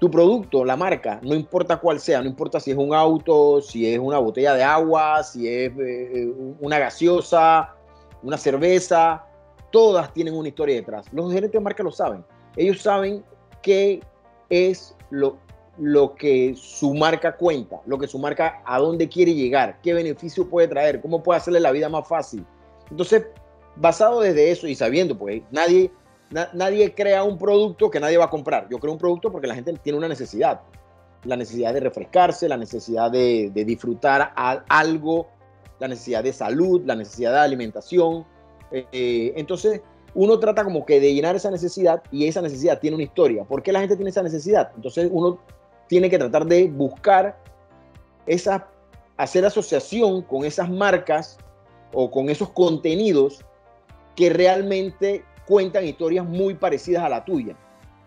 [0.00, 3.86] Tu producto, la marca, no importa cuál sea, no importa si es un auto, si
[3.86, 7.72] es una botella de agua, si es eh, una gaseosa,
[8.22, 9.24] una cerveza,
[9.70, 11.06] todas tienen una historia detrás.
[11.12, 12.24] Los gerentes de marca lo saben.
[12.56, 13.24] Ellos saben
[13.62, 14.00] qué
[14.50, 15.36] es lo,
[15.78, 20.48] lo que su marca cuenta, lo que su marca a dónde quiere llegar, qué beneficio
[20.48, 22.44] puede traer, cómo puede hacerle la vida más fácil.
[22.90, 23.26] Entonces,
[23.76, 25.90] basado desde eso y sabiendo, pues nadie,
[26.54, 28.68] nadie crea un producto que nadie va a comprar.
[28.70, 30.62] Yo creo un producto porque la gente tiene una necesidad.
[31.24, 35.28] La necesidad de refrescarse, la necesidad de, disfrutar algo,
[35.78, 38.24] la necesidad de salud, la necesidad de alimentación.
[38.72, 39.82] Eh, entonces,
[40.14, 43.44] uno trata como que de llenar esa necesidad y esa necesidad tiene una historia.
[43.44, 44.70] ¿Por qué la gente tiene esa necesidad?
[44.76, 45.38] Entonces, uno
[45.88, 47.38] tiene que tratar de buscar
[48.26, 48.68] esa,
[49.16, 51.38] hacer asociación con esas marcas
[51.92, 53.44] o con esos contenidos
[54.16, 57.56] que realmente cuentan historias muy parecidas a la tuya.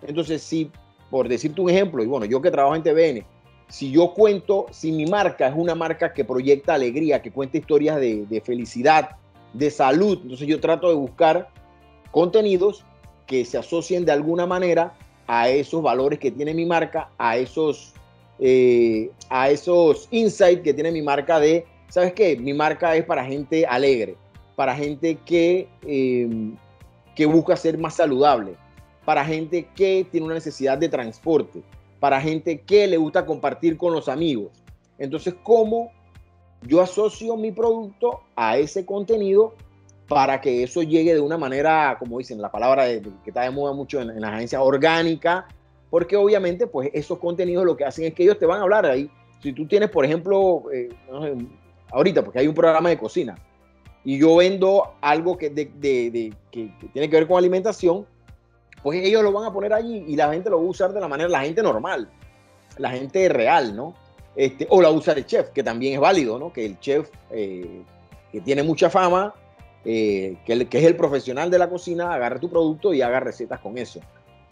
[0.04, 0.72] Entonces, si,
[1.10, 3.26] por decirte un ejemplo, y bueno, yo que trabajo en TVN,
[3.68, 8.00] si yo cuento, si mi marca es una marca que proyecta alegría, que cuenta historias
[8.00, 9.18] de, de felicidad,
[9.54, 11.50] de salud, entonces yo trato de buscar
[12.16, 12.86] contenidos
[13.28, 14.94] que se asocien de alguna manera
[15.28, 17.92] a esos valores que tiene mi marca, a esos,
[18.40, 22.38] eh, a esos insights que tiene mi marca de, ¿sabes qué?
[22.38, 24.16] Mi marca es para gente alegre,
[24.56, 26.56] para gente que, em,
[27.16, 28.56] que busca ser más saludable,
[29.04, 31.64] para gente que tiene una necesidad de transporte,
[32.00, 34.54] para gente que le gusta compartir con los amigos.
[34.98, 35.92] Entonces, ¿cómo
[36.62, 39.54] yo asocio mi producto a ese contenido
[40.08, 43.74] para que eso llegue de una manera, como dicen, la palabra que está de moda
[43.74, 45.48] mucho en, las agencias, orgánica,
[45.90, 48.86] porque obviamente pues esos contenidos lo que hacen es que ellos te van a hablar
[48.86, 49.10] ahí.
[49.42, 50.90] Si tú tienes, por ejemplo, eh,
[51.92, 53.36] ahorita, porque hay un programa de cocina,
[54.04, 55.72] y yo vendo algo que, de,
[56.52, 58.06] que, tiene que ver con alimentación,
[58.84, 61.02] pues ellos lo van a poner allí y la gente lo va a usar de
[61.02, 62.08] la manera, la gente normal,
[62.78, 63.96] la gente real, ¿no?
[64.36, 66.54] Este, o la usa el chef, que también es válido, ¿no?
[66.54, 67.82] Que el chef eh,
[68.32, 69.34] que tiene mucha fama,
[69.86, 73.78] eh, que, es el profesional de la cocina, agarre tu producto y haga recetas con
[73.78, 74.00] eso.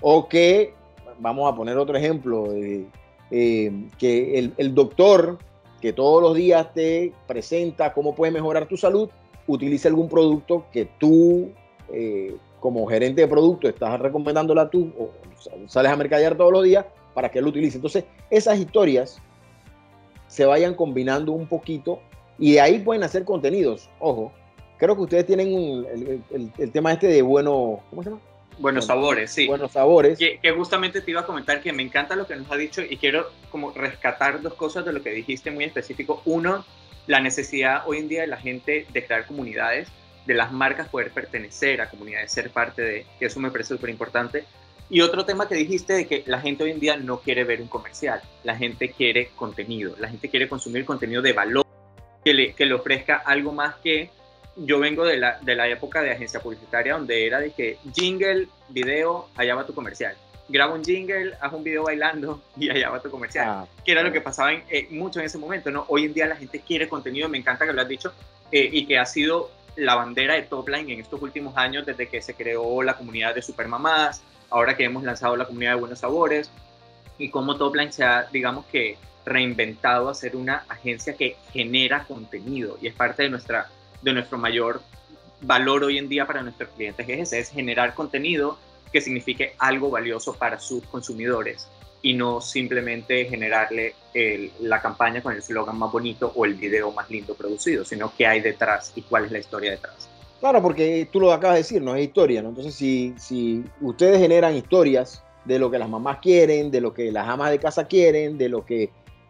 [0.02, 0.74] O que,
[1.20, 2.86] vamos a poner otro ejemplo, eh,
[3.98, 5.40] que el, doctor
[5.82, 9.10] que todos los días te presenta cómo puedes mejorar tu salud,
[9.48, 11.50] utilice algún producto que tú,
[11.92, 15.10] eh, como gerente de producto, estás recomendándola tú, o
[15.68, 17.78] sales a mercadear todos los días para que él lo utilice.
[17.78, 19.20] Entonces, esas historias
[20.28, 22.00] se vayan combinando un poquito
[22.38, 23.90] y de ahí pueden hacer contenidos.
[24.00, 24.32] Ojo,
[24.84, 25.86] creo que ustedes tienen
[26.58, 28.22] el, tema este de bueno, ¿cómo se llama?
[28.60, 29.48] Buenos sabores, sí.
[29.48, 30.20] Buenos sabores.
[30.20, 32.98] Que, justamente te iba a comentar que me encanta lo que nos ha dicho y
[32.98, 36.22] quiero como rescatar dos cosas de lo que dijiste muy específico.
[36.26, 36.66] Uno,
[37.08, 39.88] la necesidad hoy en día de la gente de crear comunidades,
[40.26, 43.90] de las marcas poder pertenecer a comunidades, ser parte de, que eso me parece súper
[43.90, 44.44] importante.
[44.90, 47.62] Y otro tema que dijiste de que la gente hoy en día no quiere ver
[47.62, 51.66] un comercial, la gente quiere contenido, la gente quiere consumir contenido de valor,
[52.24, 54.12] que le, que le ofrezca algo más que
[54.56, 58.48] yo vengo de la, de la época de agencia publicitaria donde era de que jingle,
[58.70, 60.16] video, allá va tu comercial.
[60.50, 63.48] Graba un jingle, haz un video bailando y allá va tu comercial.
[63.48, 65.86] Ah, que era lo que pasaba en, eh, mucho en ese momento, ¿no?
[65.88, 68.14] Hoy en día la gente quiere contenido, me encanta que lo has dicho,
[68.52, 72.22] eh, y que ha sido la bandera de Topline en estos últimos años desde que
[72.22, 76.52] se creó la comunidad de Supermamás, ahora que hemos lanzado la comunidad de Buenos Sabores,
[77.18, 82.78] y cómo Topline se ha, digamos que, reinventado a ser una agencia que genera contenido
[82.82, 83.70] y es parte de nuestra
[84.04, 84.82] de nuestro mayor
[85.42, 88.58] valor hoy en día para nuestros clientes es ese, es generar contenido
[88.92, 91.68] que signifique algo valioso para sus consumidores
[92.02, 93.96] y no simplemente generarle
[94.60, 98.28] la campaña con el slogan más bonito o el video más lindo producido, sino qué
[98.28, 100.10] hay detrás y cuál es la historia detrás.
[100.40, 102.50] Claro, porque tú lo acabas de decir, no es historia, ¿no?
[102.50, 107.12] Entonces, si, si ustedes generan historias de lo que las mamás quieren, de lo que
[107.12, 108.90] las amas de casa quieren, de lo que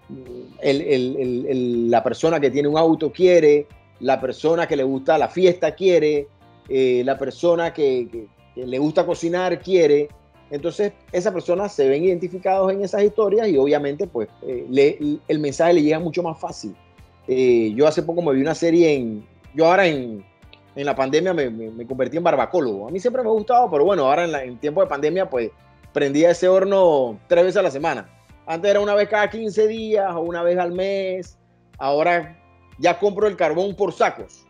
[0.09, 3.67] mm, la persona que tiene un auto quiere,
[4.03, 6.27] la persona que le gusta la fiesta quiere,
[6.67, 10.09] eh, la persona que, le gusta cocinar quiere.
[10.51, 15.73] Entonces, esas personas se ven identificados en esas historias y obviamente, pues, eh, el mensaje
[15.73, 16.75] le llega mucho más fácil.
[17.27, 20.23] Eh, yo hace poco me vi una serie en, yo ahora en,
[20.75, 22.89] en la pandemia me, me, convertí en barbacólogo.
[22.89, 25.49] A mí siempre me ha gustado, pero bueno, ahora en, tiempo de pandemia, pues,
[25.93, 28.09] prendía ese horno tres veces a la semana.
[28.45, 31.37] Antes era una vez cada 15 días o una vez al mes.
[31.79, 32.42] Ahora
[32.79, 34.45] ya compro el carbón por sacos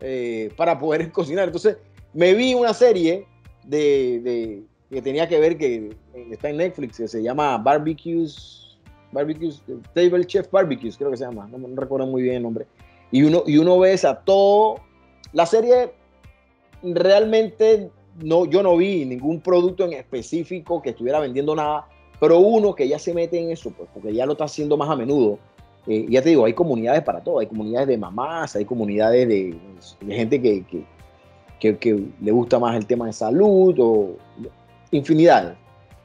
[0.00, 1.46] eh, para poder cocinar.
[1.46, 1.78] Entonces,
[2.12, 3.26] me vi una serie
[3.64, 5.96] de, que tenía que ver, que
[6.30, 8.78] está en Netflix, que se llama Barbecues,
[9.12, 9.62] Barbecues,
[9.94, 12.66] Table Chef Barbecues, creo que se llama, no, recuerdo muy bien el nombre.
[13.10, 14.80] Y uno, y uno ve a todo.
[15.32, 15.92] La serie
[16.82, 17.90] realmente
[18.22, 21.86] no, yo no vi ningún producto en específico que estuviera vendiendo nada,
[22.20, 24.88] pero uno que ya se mete en eso, pues, porque ya lo está haciendo más
[24.88, 25.38] a menudo,
[25.86, 29.56] eh, ya te digo, hay comunidades para todo, hay comunidades de mamás, hay comunidades de,
[30.08, 30.64] gente que,
[31.58, 34.16] que, le gusta más el tema de salud o
[34.90, 35.56] infinidad.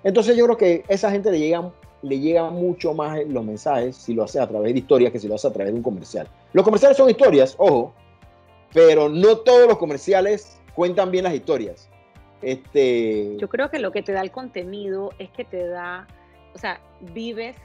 [0.04, 1.72] Entonces yo creo que a esa gente le llegan
[2.04, 5.28] le llega mucho más los mensajes si lo hace a través de historias que si
[5.28, 6.28] lo hace a través de un comercial.
[6.54, 7.94] Los comerciales son historias, ojo,
[8.74, 11.90] pero no todos los comerciales cuentan bien las historias.
[12.42, 13.38] Este...
[13.38, 16.08] Yo creo que lo que te da el contenido es que te da,
[16.56, 16.82] o sea,
[17.14, 17.56] vives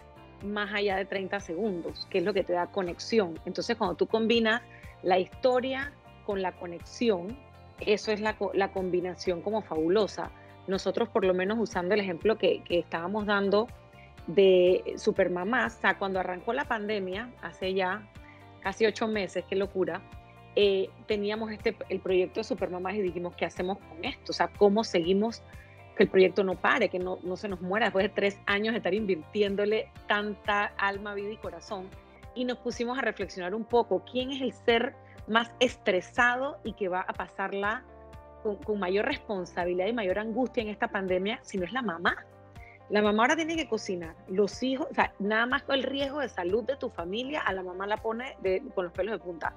[0.46, 3.38] más allá de 30 segundos, que es lo que te da conexión.
[3.44, 4.62] Entonces, cuando tú combinas
[5.02, 5.92] la historia
[6.24, 7.38] con la conexión,
[7.80, 10.30] eso es la, la combinación como fabulosa.
[10.66, 13.68] Nosotros, por lo menos usando el ejemplo que, que estábamos dando,
[14.26, 18.08] de Supermamás, o sea, cuando arrancó la pandemia, hace ya
[18.60, 20.02] casi ocho meses, qué locura,
[20.56, 24.32] eh, teníamos este, el proyecto de Supermamás y dijimos, ¿qué hacemos con esto?
[24.32, 25.42] O sea, ¿cómo seguimos
[25.96, 28.72] que el proyecto no pare, que no, no se nos muera después de tres años
[28.72, 31.88] de estar invirtiéndole tanta alma, vida y corazón?
[32.34, 34.94] Y nos pusimos a reflexionar un poco, ¿quién es el ser
[35.26, 37.82] más estresado y que va a pasarla
[38.42, 42.26] con, con mayor responsabilidad y mayor angustia en esta pandemia si no es la mamá?
[42.88, 44.14] La mamá ahora tiene que cocinar.
[44.28, 47.52] Los hijos, o sea, nada más con el riesgo de salud de tu familia, a
[47.52, 48.36] la mamá la pone
[48.74, 49.54] con los pelos de punta.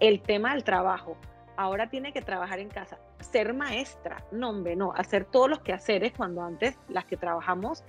[0.00, 1.16] El tema del trabajo.
[1.58, 3.00] Ahora tiene que trabajar en casa.
[3.18, 4.92] Ser maestra, no, hombre, no.
[4.94, 7.82] Hacer todos los quehaceres cuando antes las que trabajamos,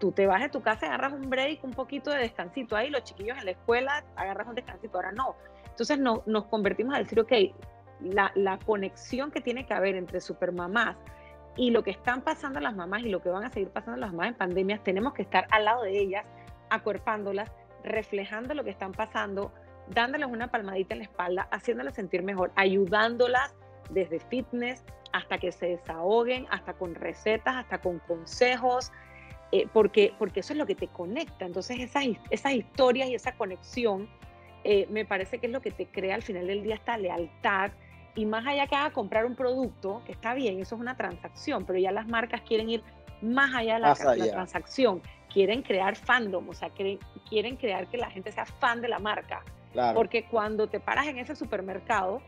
[0.00, 3.04] tú te vas de tu casa, agarras un break, un poquito de descansito ahí, los
[3.04, 4.98] chiquillos en la escuela, agarras un descansito.
[4.98, 5.36] Ahora no.
[5.66, 7.32] Entonces no, nos convertimos a decir, ok,
[8.00, 10.96] la, conexión que tiene que haber entre supermamás,
[11.54, 14.10] y lo que están pasando las mamás y lo que van a seguir pasando las
[14.10, 16.24] mamás en pandemias, tenemos que estar al lado de ellas,
[16.70, 17.52] acuerpándolas,
[17.84, 19.52] reflejando lo que están pasando,
[19.88, 23.54] dándoles una palmadita en la espalda, haciéndolas sentir mejor, ayudándolas
[23.90, 28.90] desde fitness hasta que se desahoguen, hasta con recetas, hasta con consejos,
[29.50, 31.44] eh, porque, porque eso es lo que te conecta.
[31.44, 34.08] Entonces esas, esas historias y esa conexión
[34.64, 37.72] eh, me parece que es lo que te crea al final del día esta lealtad
[38.14, 41.64] y más allá que haga comprar un producto, que está bien, eso es una transacción,
[41.64, 42.82] pero ya las marcas quieren ir
[43.22, 45.00] más allá de la, transacción,
[45.32, 48.98] quieren crear fandom, o sea, quieren, quieren crear que la gente sea fan de la
[48.98, 49.42] marca.
[49.94, 52.22] Porque cuando te paras en ese supermercado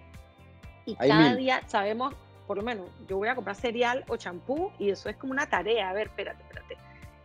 [0.87, 2.14] y cada día sabemos,
[2.46, 5.48] por lo menos, yo voy a comprar cereal o champú y eso es como una
[5.48, 6.76] tarea, a ver, espérate, espérate.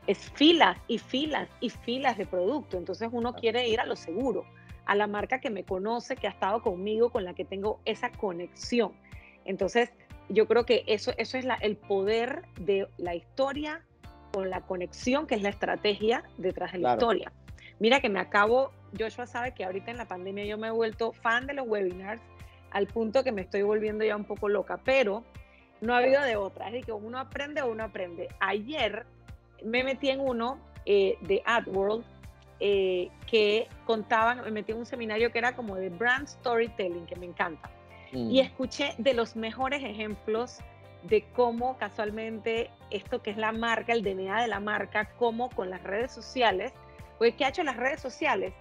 [0.08, 4.45] Es filas y filas y filas de producto, entonces uno quiere ir a lo seguro
[4.89, 8.12] a la marca que me conoce, que ha estado conmigo, con la que tengo esa
[8.12, 8.91] conexión.
[9.45, 9.91] Entonces,
[10.29, 13.86] yo creo que eso, eso es el poder de la historia
[14.34, 17.32] con la conexión, que es la estrategia detrás de la historia.
[17.77, 21.12] Mira que me acabo, Joshua sabe que ahorita en la pandemia yo me he vuelto
[21.12, 22.21] fan de los webinars
[22.71, 25.23] al punto que me estoy volviendo ya un poco loca, pero
[25.82, 26.67] no ha habido de otra.
[26.67, 28.30] Es decir, que uno aprende o uno aprende.
[28.39, 29.06] Ayer
[29.63, 32.04] me metí en uno eh, de AdWorld
[32.60, 37.15] eh, que contaban, me metí en un seminario que era como de brand storytelling, que
[37.15, 37.69] me encanta.
[38.12, 38.45] Y mm.
[38.45, 40.60] escuché de los mejores ejemplos
[41.04, 45.69] de cómo casualmente esto que es la marca, el DNA de la marca, cómo con
[45.69, 46.73] las redes sociales,
[47.17, 48.54] pues ¿qué ha hecho las redes sociales?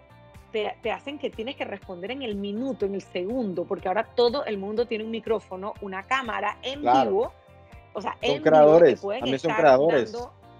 [0.53, 4.05] Te, te, hacen que tienes que responder en el minuto, en el segundo, porque ahora
[4.05, 7.33] todo el mundo tiene un micrófono, una cámara en vivo.
[7.93, 10.17] O sea, son creadores, también son creadores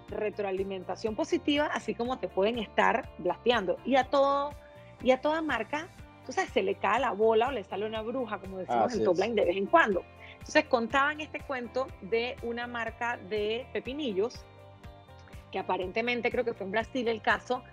[0.09, 3.77] retroalimentación positiva, así como te pueden estar blasteando.
[3.85, 4.53] Y a todo,
[5.01, 5.87] y a toda marca,
[6.25, 9.03] tú sabes, se le cae la bola o le sale una bruja, como decimos en
[9.03, 10.03] Top Line de vez en cuando.
[10.33, 14.45] Entonces contaban este cuento de una marca de pepinillos,
[15.51, 17.63] que aparentemente creo que fue en Brasil el caso,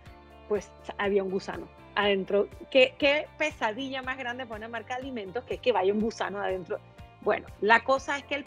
[0.48, 2.48] pues había un gusano adentro.
[2.70, 6.00] ¿Qué, qué pesadilla más grande para una marca de alimentos que es que vaya un
[6.00, 6.78] gusano adentro?
[7.22, 8.44] Bueno, la cosa es que el,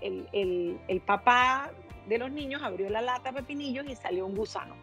[0.00, 1.70] el, el, el papá
[2.06, 4.76] de los niños abrió la lata de pepinillos y salió un gusano.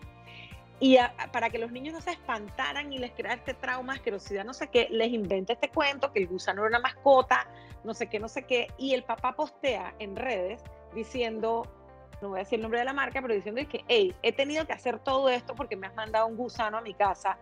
[0.80, 0.98] Y
[1.32, 4.68] para que los niños no se espantaran y les crea este trauma, asquerosidad, no sé
[4.70, 7.48] qué, les inventa este cuento que el gusano era una mascota,
[7.84, 8.68] no sé qué, no sé qué.
[8.80, 10.64] Y el papá postea en redes
[10.96, 11.68] diciendo,
[12.20, 14.66] no voy a decir el nombre de la marca, pero diciendo que, hey, he tenido
[14.66, 17.38] que hacer todo esto porque me has mandado un gusano a mi casa.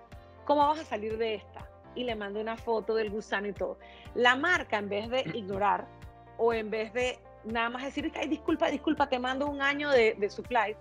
[0.50, 1.70] ¿Cómo vas a salir de esta?
[1.94, 3.78] Y le mando una foto del gusano y todo.
[4.16, 5.86] La marca, en vez de ignorar
[6.40, 10.16] o en vez de nada más decir, ay, disculpa, disculpa, te mando un año de,
[10.16, 10.76] de supply.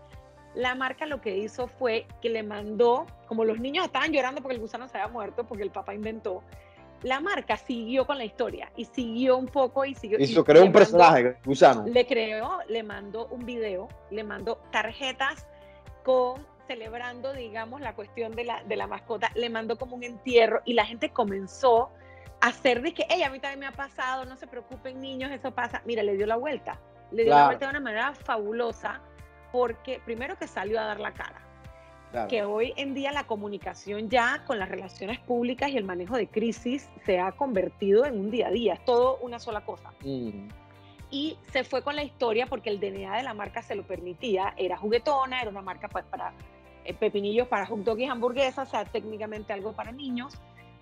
[0.55, 4.55] La marca lo que hizo fue que le mandó, como los niños estaban llorando porque
[4.55, 6.43] el gusano se había muerto, porque el papá inventó,
[7.03, 10.19] la marca siguió con la historia y siguió un poco y siguió.
[10.19, 11.85] Hizo, creó un personaje, gusano.
[11.87, 15.47] Le creó, le mandó un video, le mandó tarjetas
[16.05, 20.61] con celebrando, digamos, la cuestión de la, de la mascota, le mandó como un entierro
[20.65, 21.91] y la gente comenzó
[22.41, 25.51] hacer de que, hey, a mí también me ha pasado, no se preocupen niños, eso
[25.51, 25.83] pasa.
[25.85, 26.79] Mira, le dio la vuelta.
[27.11, 29.01] Le dio la vuelta de una manera fabulosa
[29.51, 31.43] porque primero que salió a dar la cara.
[32.29, 36.27] Que hoy en día la comunicación ya con las relaciones públicas y el manejo de
[36.27, 39.93] crisis se ha convertido en un día a día, es todo una sola cosa.
[41.11, 44.55] y se fue con la historia porque el DNA de la marca se lo permitía.
[44.57, 46.33] Era juguetona, era una marca pues, para
[46.89, 50.39] eh, pepinillos, para hot dog y hamburguesas, o sea, técnicamente algo para niños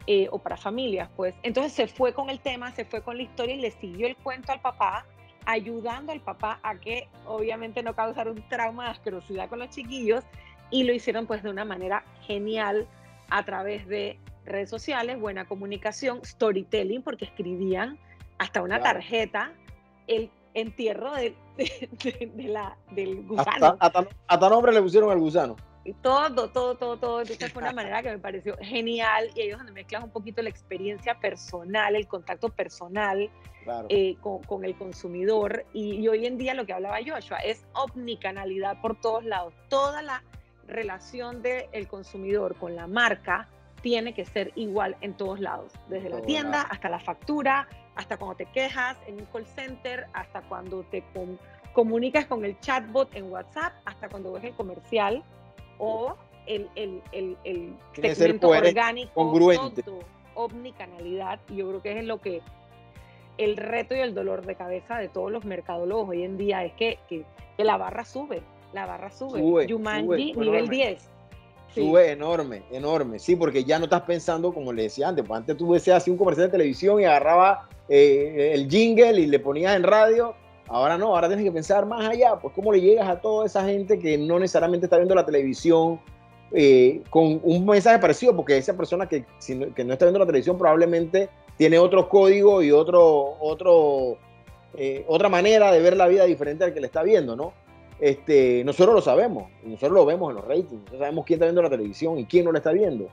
[0.07, 1.35] eh, o para familias, pues.
[1.43, 4.17] Entonces se fue con el tema, se fue con la historia y le siguió el
[4.17, 5.05] cuento al papá,
[5.47, 10.23] ayudando al papá a que obviamente no causara un trauma de asquerosidad con los chiquillos
[10.71, 12.87] y lo hicieron pues de una manera genial
[13.31, 17.99] a través de redes sociales, buena comunicación, storytelling, porque escribían
[18.39, 19.53] hasta una tarjeta
[20.07, 21.35] el entierro de,
[22.37, 23.77] la, del gusano.
[23.81, 25.57] Hasta, nombre le pusieron al gusano.
[25.95, 27.21] Todo, todo, todo, todo.
[27.21, 30.51] Entonces fue una manera que me pareció genial y ellos donde mezclan un poquito la
[30.51, 33.31] experiencia personal, el contacto personal
[33.89, 35.65] eh, con, el consumidor.
[35.73, 39.55] Y, hoy en día lo que hablaba Joshua es omnicanalidad por todos lados.
[39.69, 40.23] Toda la
[40.67, 43.49] relación del consumidor con la marca
[43.83, 48.37] tiene que ser igual en todos lados, desde la tienda hasta la factura, hasta cuando
[48.37, 51.05] te quejas en un call center, hasta cuando te
[51.73, 55.23] comunicas con el chatbot en WhatsApp, hasta cuando ves el comercial
[55.79, 56.15] o
[56.47, 57.77] el, el, el, el
[58.15, 59.85] segmento orgánico, congruente.
[60.35, 61.41] omnicanalidad.
[61.49, 62.43] Y yo creo que es lo que
[63.39, 66.73] el reto y el dolor de cabeza de todos los mercadólogos hoy en día es
[66.75, 67.25] que, que,
[67.59, 69.41] la barra sube, la barra sube.
[69.41, 71.11] sube Yumanji, nivel 10
[71.75, 73.19] Sube enorme, enorme.
[73.19, 75.25] Sí, porque ya no estás pensando como le decía antes.
[75.27, 79.27] Pues antes tú decías así un comercial de televisión y agarraba eh, el jingle y
[79.27, 80.35] le ponías en radio.
[80.69, 82.37] Ahora no, ahora tienes que pensar más allá.
[82.37, 86.01] Pues cómo le llegas a toda esa gente que no necesariamente está viendo la televisión
[86.53, 89.25] eh, con un mensaje parecido, porque esa persona que,
[89.75, 94.19] que no está viendo la televisión probablemente tiene otro código y otro, otro,
[94.75, 97.53] eh, otra manera de ver la vida diferente al que le está viendo, ¿no?
[97.99, 101.63] Este, nosotros lo sabemos, nosotros lo vemos en los ratings, nosotros sabemos quién está viendo
[101.63, 103.09] la televisión y quién no la está viendo.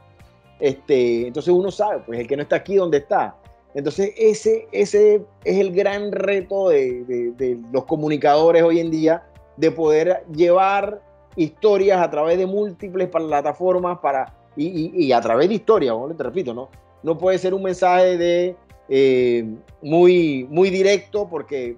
[0.59, 3.35] Este, entonces uno sabe, pues el que no está aquí, ¿dónde está?
[3.73, 9.23] Entonces ese, ese es el gran reto de, los comunicadores hoy en día,
[9.57, 11.01] de poder llevar
[11.35, 16.69] historias a través de múltiples plataformas para, y, a través de historias, te repito, ¿no?
[17.01, 18.55] No puede ser un mensaje de
[18.89, 19.45] eh,
[19.81, 21.75] muy, muy directo porque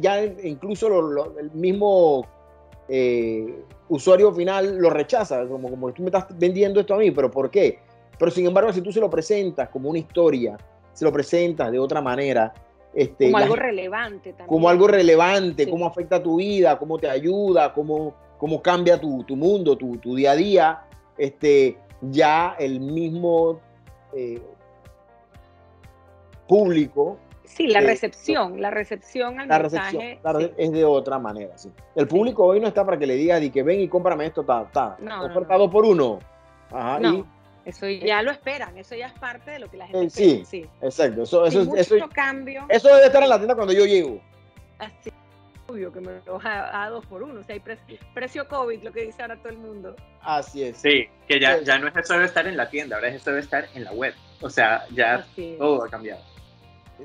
[0.00, 0.88] ya, incluso
[1.38, 2.26] el mismo
[2.88, 7.30] eh, usuario final lo rechaza, como, como tú me estás vendiendo esto a mí, pero
[7.30, 7.78] ¿por qué?
[8.18, 10.56] Pero sin embargo, si tú se lo presentas como una historia,
[10.96, 12.54] se lo presentas de otra manera,
[12.94, 14.48] este, como algo relevante también.
[14.48, 19.36] Como algo relevante, cómo afecta tu vida, cómo te ayuda, cómo, cómo cambia tu, tu
[19.36, 20.80] mundo, tu, tu, día a día,
[21.18, 23.60] este, ya el mismo
[24.14, 24.40] eh,
[26.48, 30.18] público Sí, la recepción, la recepción al la mensaje.
[30.22, 31.70] Recepción, es de otra manera, sí.
[31.94, 34.40] El público hoy no está para que le diga di que ven y cómprame esto,
[34.40, 34.96] está, está.
[35.00, 36.18] No, oferta por uno.
[36.72, 36.98] Ajá,
[37.66, 40.66] eso ya lo esperan, eso ya es parte de lo que la gente sí, sí,
[40.80, 41.24] exacto.
[41.24, 42.64] Eso, eso, mucho eso, cambio.
[42.68, 44.20] Eso debe estar en la tienda cuando yo llego.
[44.78, 45.10] Así,
[45.66, 47.62] obvio que me lo a, a, dos por uno, o sea, hay
[48.14, 49.94] precio, COVID, lo que dice ahora todo el mundo.
[50.22, 50.78] Así es.
[50.78, 53.30] Sí, que ya, ya no es eso debe estar en la tienda, ahora es eso
[53.30, 54.14] debe estar en la web.
[54.40, 55.26] O sea, ya
[55.58, 56.22] todo ha cambiado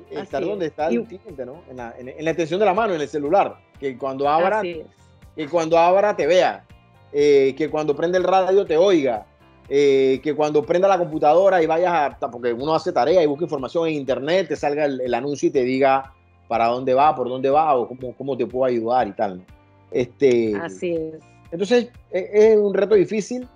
[0.10, 1.64] estar donde está el cliente, ¿no?
[1.70, 3.58] En la, en, la, extensión de la mano, en el celular.
[3.80, 6.66] Que cuando abra, que cuando abra te vea.
[7.14, 9.26] Eh, que cuando prende el radio te oiga.
[9.74, 12.30] Eh, que cuando prenda la computadora y vayas a.
[12.30, 15.64] Porque uno hace tarea y busca información en internet, te salga el, anuncio y te
[15.64, 16.12] diga
[16.50, 19.46] para dónde va, por dónde va o cómo, cómo te puedo ayudar y tal.
[19.90, 21.24] Este, Así es.
[21.52, 23.48] Entonces, es, es un reto difícil.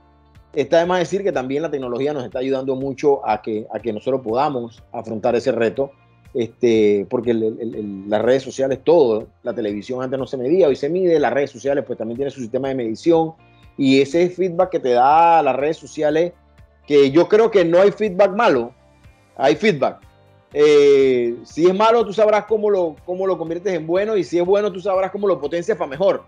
[0.53, 3.79] Está de más decir que también la tecnología nos está ayudando mucho a que, a
[3.79, 5.91] que nosotros podamos afrontar ese reto
[6.35, 11.17] este, porque las redes sociales, todo, la televisión antes no se medía, hoy se mide,
[11.17, 13.33] las redes sociales pues también tienen su sistema de medición
[13.77, 16.33] y ese feedback que te da las redes sociales,
[16.87, 18.73] que yo creo que no hay feedback malo,
[19.35, 19.99] hay feedback.
[20.53, 24.39] Eh, si es malo, tú sabrás cómo lo, cómo lo conviertes en bueno y si
[24.39, 26.23] es bueno, tú sabrás cómo lo potencias para mejor.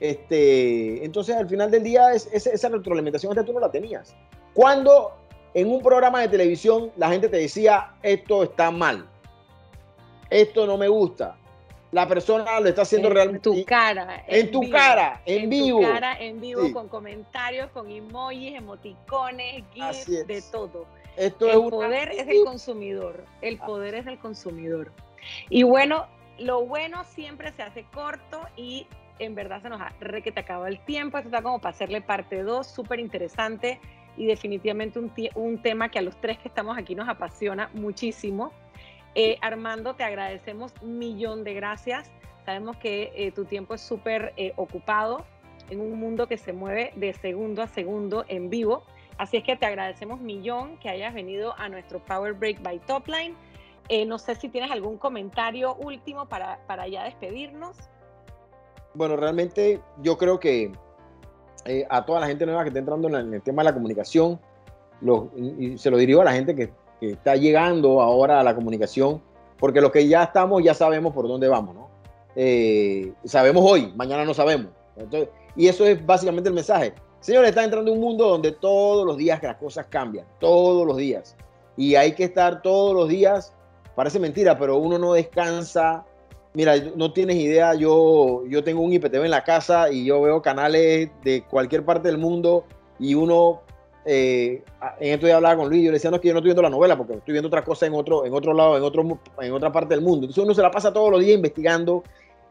[0.00, 4.14] Este, entonces, al final del día, es, esa retroalimentación antes tú no la tenías.
[4.52, 5.12] Cuando
[5.54, 9.08] en un programa de televisión la gente te decía, esto está mal
[10.34, 11.36] esto no me gusta.
[11.94, 13.48] La persona lo está haciendo realmente.
[13.48, 14.24] En tu cara.
[14.26, 15.78] En, tu cara, en, vivo.
[15.78, 20.86] En tu cara, en vivo, con comentarios, con emojis, emoticones, gifs, de todo.
[21.16, 23.24] Esto el poder es del consumidor.
[23.42, 23.66] El ah.
[23.66, 24.90] poder es del consumidor.
[25.48, 28.88] Y bueno, lo bueno siempre se hace corto y
[29.20, 31.18] en verdad se nos ha que te acaba el tiempo.
[31.18, 33.78] Esto está como para hacerle parte 2, súper interesante
[34.16, 38.52] y definitivamente un, un tema que a los tres que estamos aquí nos apasiona muchísimo.
[39.14, 42.10] Eh, Armando, te agradecemos un millón de gracias.
[42.44, 45.24] Sabemos que eh, tu tiempo es súper eh, ocupado
[45.70, 48.82] en un mundo que se mueve de segundo a segundo en vivo.
[49.16, 53.36] Así es que te agradecemos millón que hayas venido a nuestro Power Break by Topline.
[54.06, 57.76] No sé si tienes algún comentario último para, para ya despedirnos.
[58.94, 60.72] Bueno, realmente yo creo que
[61.88, 64.40] a toda la gente nueva que está entrando en, el tema de la comunicación,
[65.36, 66.72] y se lo dirijo a la gente que,
[67.12, 69.22] está llegando ahora a la comunicación,
[69.58, 71.90] porque los que ya estamos ya sabemos por dónde vamos, ¿no?
[72.36, 74.72] Eh, sabemos hoy, mañana no sabemos.
[75.56, 76.94] y eso es básicamente el mensaje.
[77.20, 81.36] Señores, está entrando un mundo donde todos los días las cosas cambian, todos los días.
[81.76, 83.54] Y hay que estar todos los días,
[83.94, 86.04] parece mentira, pero uno no descansa,
[86.54, 90.40] Mira, no tienes idea, yo, yo tengo un IPTV en la casa y yo veo
[90.40, 92.64] canales de cualquier parte del mundo
[93.00, 93.62] y uno,
[94.04, 94.62] eh,
[95.00, 96.48] en esto ya hablaba con Luis, yo le decía, no, es que yo no estoy
[96.48, 99.18] viendo la novela porque estoy viendo otra cosa en otro, en otro lado, en, otro,
[99.40, 100.26] en otra parte del mundo.
[100.26, 102.02] Entonces uno se la pasa todos los días investigando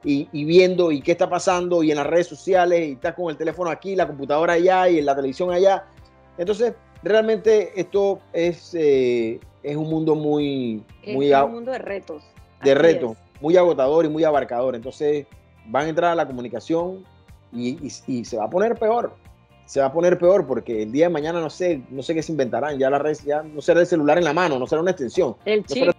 [0.04, 3.30] y, y, viendo y qué está pasando y en las redes sociales y está con
[3.30, 5.86] el teléfono aquí, la computadora allá y en la televisión allá.
[6.38, 6.74] Entonces,
[7.04, 10.84] realmente esto es, eh, es un mundo muy...
[11.04, 12.24] Es muy un mundo de retos.
[12.64, 14.74] De retos muy agotador y muy abarcador.
[14.74, 15.28] Entonces
[15.66, 17.04] van a entrar a la comunicación
[17.52, 19.14] y, se va a poner peor.
[19.66, 22.22] Se va a poner peor porque el día de mañana no sé, no sé qué
[22.22, 22.78] se inventarán.
[22.78, 25.36] Ya la red ya no será el celular en la mano, no será una extensión.
[25.46, 25.92] El chip.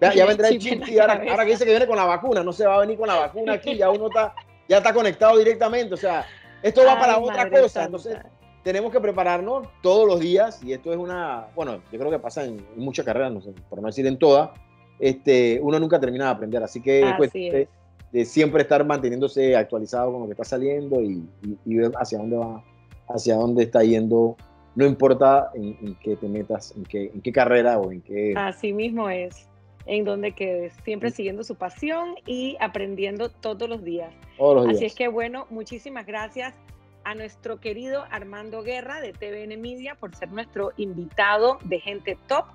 [0.00, 2.66] ya, vendrá el chip, y ahora, que dice que viene con la vacuna, no se
[2.66, 4.34] va a venir con la vacuna aquí, ya uno está,
[4.68, 5.94] ya está conectado directamente.
[5.94, 6.26] O sea,
[6.62, 7.84] esto va para otra cosa.
[7.84, 8.16] Entonces,
[8.62, 12.44] tenemos que prepararnos todos los días y esto es una, bueno, yo creo que pasa
[12.44, 14.50] en, muchas carreras, no sé, por no decir en todas,
[14.98, 16.62] este, uno nunca termina de aprender.
[16.62, 17.68] Así que
[18.12, 21.22] de, siempre estar manteniéndose actualizado con lo que está saliendo y,
[21.64, 22.64] ver hacia dónde va,
[23.08, 24.36] hacia dónde está yendo.
[24.74, 28.34] No importa en, qué te metas, en qué, en qué carrera o en qué.
[28.36, 29.48] Así mismo es
[29.86, 34.12] en donde quedes, siempre siguiendo su pasión y aprendiendo todos los días.
[34.68, 36.54] Así es que bueno, muchísimas gracias
[37.04, 42.46] a nuestro querido Armando Guerra de TVN Media por ser nuestro invitado de Gente Top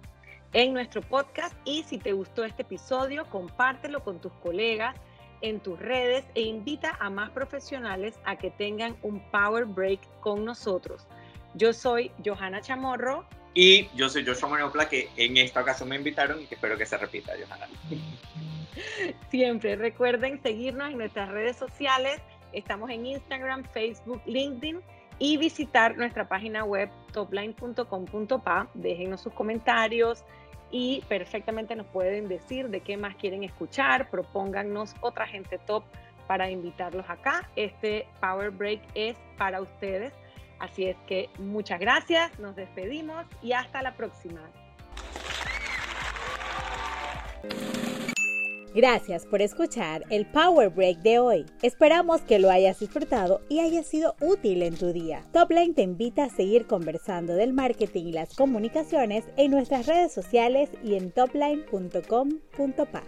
[0.53, 4.95] en nuestro podcast y si te gustó este episodio, compártelo con tus colegas
[5.41, 10.45] en tus redes e invita a más profesionales a que tengan un Power Break con
[10.45, 11.07] nosotros.
[11.53, 13.25] Yo soy Johanna Chamorro.
[13.53, 16.85] Y yo soy Joshua Manopla, que en esta ocasión me invitaron y que espero que
[16.85, 17.67] se repita, Johanna.
[19.29, 22.21] Siempre recuerden seguirnos en nuestras redes sociales.
[22.51, 24.81] Estamos en Instagram, Facebook, LinkedIn
[25.19, 28.69] y visitar nuestra página web topline.com.pa.
[28.73, 30.25] Déjenos sus comentarios,
[30.77, 35.85] y perfectamente nos pueden decir de qué más quieren escuchar, propóngannos otra gente top
[36.27, 37.49] para invitarlos acá.
[37.55, 40.11] Este Power Break es para ustedes.
[40.59, 44.41] Así es que muchas gracias, nos despedimos y hasta la próxima.
[48.75, 51.45] Gracias por escuchar el Power Break de hoy.
[51.61, 55.23] Esperamos que lo hayas disfrutado y haya sido útil en tu día.
[55.31, 60.69] Topline te invita a seguir conversando del marketing y las comunicaciones en nuestras redes sociales
[60.83, 63.03] y en topline.com.pa.